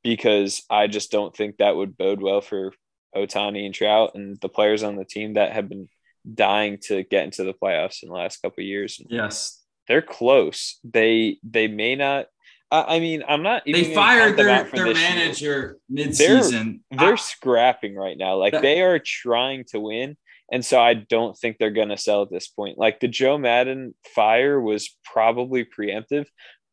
because 0.02 0.62
I 0.70 0.86
just 0.86 1.10
don't 1.10 1.34
think 1.36 1.56
that 1.58 1.76
would 1.76 1.96
bode 1.96 2.20
well 2.22 2.40
for 2.40 2.72
Ohtani 3.16 3.64
and 3.64 3.74
Trout 3.74 4.12
and 4.14 4.38
the 4.40 4.48
players 4.48 4.82
on 4.82 4.96
the 4.96 5.04
team 5.04 5.34
that 5.34 5.52
have 5.52 5.68
been 5.68 5.88
dying 6.32 6.78
to 6.82 7.02
get 7.04 7.24
into 7.24 7.44
the 7.44 7.54
playoffs 7.54 8.02
in 8.02 8.08
the 8.08 8.14
last 8.14 8.42
couple 8.42 8.62
of 8.62 8.66
years. 8.66 9.00
Yes. 9.08 9.62
They're 9.86 10.02
close. 10.02 10.78
They 10.84 11.38
they 11.42 11.66
may 11.68 11.94
not. 11.96 12.26
I, 12.70 12.96
I 12.96 13.00
mean, 13.00 13.22
I'm 13.26 13.42
not. 13.42 13.62
even 13.64 13.82
They 13.82 13.94
fired 13.94 14.36
their, 14.36 14.64
their 14.64 14.64
this 14.64 14.74
year. 14.74 14.94
manager 14.94 15.78
midseason. 15.90 16.80
They're 16.90 17.12
I- 17.14 17.16
scrapping 17.16 17.94
right 17.94 18.16
now. 18.18 18.36
Like 18.36 18.52
That- 18.52 18.62
they 18.62 18.82
are 18.82 18.98
trying 18.98 19.64
to 19.70 19.80
win. 19.80 20.16
And 20.50 20.64
so 20.64 20.80
I 20.80 20.94
don't 20.94 21.36
think 21.36 21.56
they're 21.58 21.70
going 21.70 21.90
to 21.90 21.98
sell 21.98 22.22
at 22.22 22.30
this 22.30 22.48
point. 22.48 22.78
Like 22.78 23.00
the 23.00 23.08
Joe 23.08 23.36
Maddon 23.36 23.94
fire 24.14 24.58
was 24.60 24.96
probably 25.04 25.64
preemptive, 25.66 26.24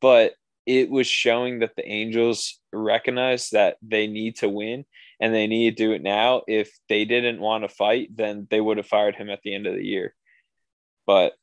but 0.01 0.33
it 0.65 0.89
was 0.89 1.07
showing 1.07 1.59
that 1.59 1.75
the 1.75 1.87
Angels 1.87 2.59
recognize 2.73 3.49
that 3.51 3.77
they 3.81 4.07
need 4.07 4.37
to 4.37 4.49
win 4.49 4.85
and 5.19 5.33
they 5.33 5.47
need 5.47 5.77
to 5.77 5.83
do 5.83 5.91
it 5.93 6.01
now. 6.01 6.41
If 6.47 6.71
they 6.89 7.05
didn't 7.05 7.39
want 7.39 7.63
to 7.63 7.69
fight, 7.69 8.15
then 8.15 8.47
they 8.49 8.59
would 8.59 8.77
have 8.77 8.87
fired 8.87 9.15
him 9.15 9.29
at 9.29 9.41
the 9.43 9.53
end 9.53 9.67
of 9.67 9.75
the 9.75 9.85
year. 9.85 10.13
But 11.05 11.33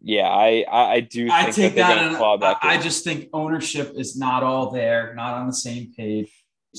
yeah, 0.00 0.28
I 0.28 0.64
I, 0.70 0.92
I 0.94 1.00
do 1.00 1.28
think 1.28 1.32
I 1.32 1.50
take 1.50 1.74
that. 1.76 1.88
going 1.88 1.98
to 1.98 2.08
and 2.08 2.16
claw 2.16 2.36
back. 2.36 2.58
I, 2.62 2.74
I 2.76 2.80
just 2.80 3.04
think 3.04 3.28
ownership 3.32 3.92
is 3.96 4.16
not 4.16 4.42
all 4.42 4.70
there, 4.70 5.14
not 5.14 5.34
on 5.34 5.46
the 5.46 5.52
same 5.52 5.92
page. 5.96 6.32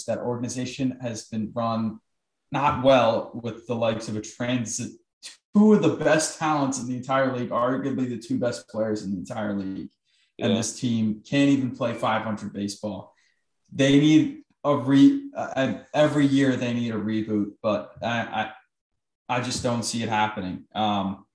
That 0.08 0.18
organization 0.18 0.98
has 1.02 1.26
been 1.26 1.52
run 1.54 2.00
not 2.52 2.84
well 2.84 3.32
with 3.44 3.68
the 3.68 3.76
likes 3.76 4.08
of 4.08 4.16
a 4.16 4.22
transit. 4.22 4.92
Two 5.56 5.74
of 5.74 5.82
the 5.82 5.96
best 5.96 6.40
talents 6.40 6.80
in 6.80 6.88
the 6.88 6.96
entire 6.96 7.36
league, 7.36 7.50
arguably 7.50 8.10
the 8.10 8.18
two 8.18 8.40
best 8.40 8.68
players 8.70 9.04
in 9.04 9.12
the 9.12 9.18
entire 9.18 9.54
league, 9.54 9.90
and 10.40 10.52
Yeah. 10.52 10.58
this 10.58 10.80
team 10.80 11.22
can't 11.28 11.50
even 11.50 11.76
play 11.76 11.94
500 11.94 12.54
baseball. 12.54 13.14
They 13.72 14.00
need 14.00 14.44
a 14.64 14.76
re. 14.76 15.30
Uh, 15.36 15.74
every 15.94 16.26
year 16.26 16.56
they 16.56 16.74
need 16.74 16.94
a 16.94 16.98
reboot, 16.98 17.52
but 17.62 17.94
I, 18.02 18.52
I, 19.30 19.38
I 19.38 19.42
just 19.42 19.64
don't 19.64 19.84
see 19.84 20.04
it 20.04 20.10
happening. 20.10 20.66
Um, 20.74 21.26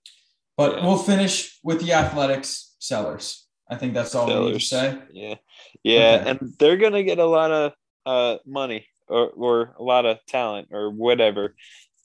but 0.57 0.77
Yeah. 0.77 0.87
we'll 0.87 0.99
finish 0.99 1.59
with 1.63 1.81
the 1.81 1.93
athletics 1.93 2.77
sellers. 2.79 3.47
I 3.71 3.77
think 3.77 3.93
that's 3.95 4.15
all 4.15 4.27
we 4.27 4.47
need 4.53 4.61
to 4.61 4.61
say. 4.61 4.99
Yeah. 5.13 5.35
Yeah. 5.83 6.19
Okay. 6.21 6.31
And 6.31 6.55
they're 6.59 6.79
going 6.79 6.95
to 6.95 7.05
get 7.05 7.19
a 7.19 7.27
lot 7.27 7.51
of 7.53 7.73
uh, 8.07 8.39
money 8.47 8.87
or, 9.09 9.29
or 9.31 9.75
a 9.79 9.83
lot 9.83 10.07
of 10.07 10.19
talent 10.27 10.69
or 10.73 10.91
whatever. 10.91 11.55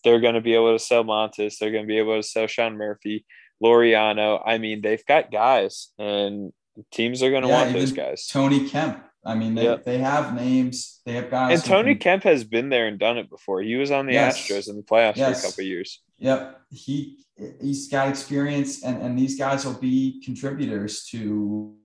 They're 0.03 0.19
going 0.19 0.33
to 0.33 0.41
be 0.41 0.53
able 0.55 0.73
to 0.77 0.83
sell 0.83 1.05
Montas. 1.05 1.57
They're 1.57 1.71
going 1.71 1.85
to 1.85 1.87
be 1.87 1.97
able 1.99 2.17
to 2.17 2.23
sell 2.27 2.47
Sean 2.47 2.75
Murphy, 2.75 3.25
Laureano. 3.63 4.41
I 4.45 4.57
mean, 4.57 4.81
they've 4.81 5.05
got 5.05 5.31
guys 5.31 5.93
and 5.97 6.51
teams 6.91 7.21
are 7.23 7.29
going 7.29 7.43
to 7.43 7.47
Yeah, 7.49 7.63
want 7.63 7.73
those 7.73 7.91
guys. 7.91 8.27
Tony 8.27 8.67
Kemp. 8.69 9.03
I 9.25 9.35
mean, 9.35 9.55
they, 9.55 9.63
Yep. 9.63 9.85
they 9.85 9.99
have 9.99 10.35
names. 10.35 10.99
They 11.05 11.13
have 11.13 11.29
guys. 11.31 11.59
And 11.59 11.63
Tony 11.69 11.95
can- 11.95 12.19
Kemp 12.19 12.23
has 12.23 12.43
been 12.43 12.69
there 12.69 12.87
and 12.87 12.99
done 12.99 13.17
it 13.17 13.29
before. 13.29 13.61
He 13.61 13.75
was 13.75 13.89
on 13.91 14.05
the 14.05 14.13
Yes. 14.13 14.37
Astros 14.37 14.69
in 14.69 14.75
the 14.75 14.83
playoffs 14.83 15.15
Yes. 15.15 15.41
for 15.41 15.47
a 15.47 15.49
couple 15.49 15.61
of 15.63 15.67
years. 15.67 16.01
Yep, 16.19 16.61
he 16.71 17.17
he's 17.61 17.87
got 17.89 18.07
experience, 18.09 18.83
and 18.83 19.01
and 19.01 19.17
these 19.17 19.37
guys 19.37 19.65
will 19.65 19.79
be 19.79 20.21
contributors 20.23 21.05
to 21.07 21.75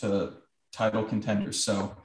to 0.00 0.32
title 0.72 1.04
contenders. 1.04 1.62
So 1.64 1.96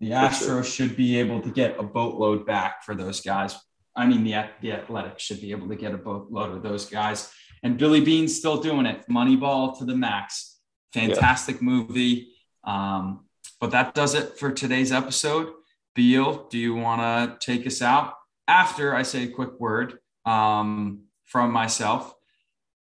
the 0.00 0.10
Astros 0.10 0.46
sure. 0.46 0.64
should 0.64 0.96
be 0.96 1.18
able 1.18 1.40
to 1.42 1.50
get 1.50 1.78
a 1.78 1.82
boatload 1.82 2.44
back 2.46 2.84
for 2.84 2.94
those 2.94 3.20
guys. 3.20 3.56
I 3.96 4.06
mean, 4.06 4.24
the 4.24 4.34
the 4.60 4.72
Athletics 4.72 5.22
should 5.22 5.40
be 5.40 5.50
able 5.52 5.68
to 5.68 5.76
get 5.76 5.94
a 5.94 5.98
boatload 5.98 6.56
of 6.56 6.62
those 6.62 6.86
guys. 6.86 7.30
And 7.62 7.78
Billy 7.78 8.00
Beane's 8.00 8.36
still 8.36 8.60
doing 8.60 8.86
it. 8.86 9.04
Moneyball 9.10 9.78
to 9.78 9.84
the 9.84 9.96
max. 9.96 10.55
Fantastic 10.96 11.60
movie. 11.60 12.28
Um, 12.64 13.26
but 13.60 13.70
that 13.70 13.94
does 13.94 14.14
it 14.14 14.38
for 14.38 14.50
today's 14.50 14.92
episode. 14.92 15.52
Beal, 15.94 16.46
do 16.48 16.58
you 16.58 16.74
want 16.74 17.00
to 17.00 17.44
take 17.44 17.66
us 17.66 17.82
out? 17.82 18.14
After 18.48 18.94
I 18.94 19.02
say 19.02 19.24
a 19.24 19.28
quick 19.28 19.58
word 19.58 19.98
um, 20.24 21.02
from 21.24 21.52
myself, 21.52 22.14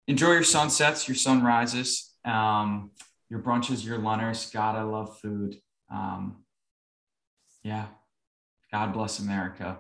enjoy 0.07 0.31
your 0.31 0.43
sunsets, 0.43 1.07
your 1.07 1.15
sunrises, 1.15 2.13
um, 2.23 2.91
your 3.29 3.39
brunches, 3.39 3.85
your 3.85 3.97
lunners. 3.97 4.49
God, 4.51 4.75
I 4.75 4.83
love 4.83 5.17
food. 5.19 5.57
Um, 5.89 6.43
yeah. 7.63 7.87
God 8.71 8.93
bless 8.93 9.19
America. 9.19 9.77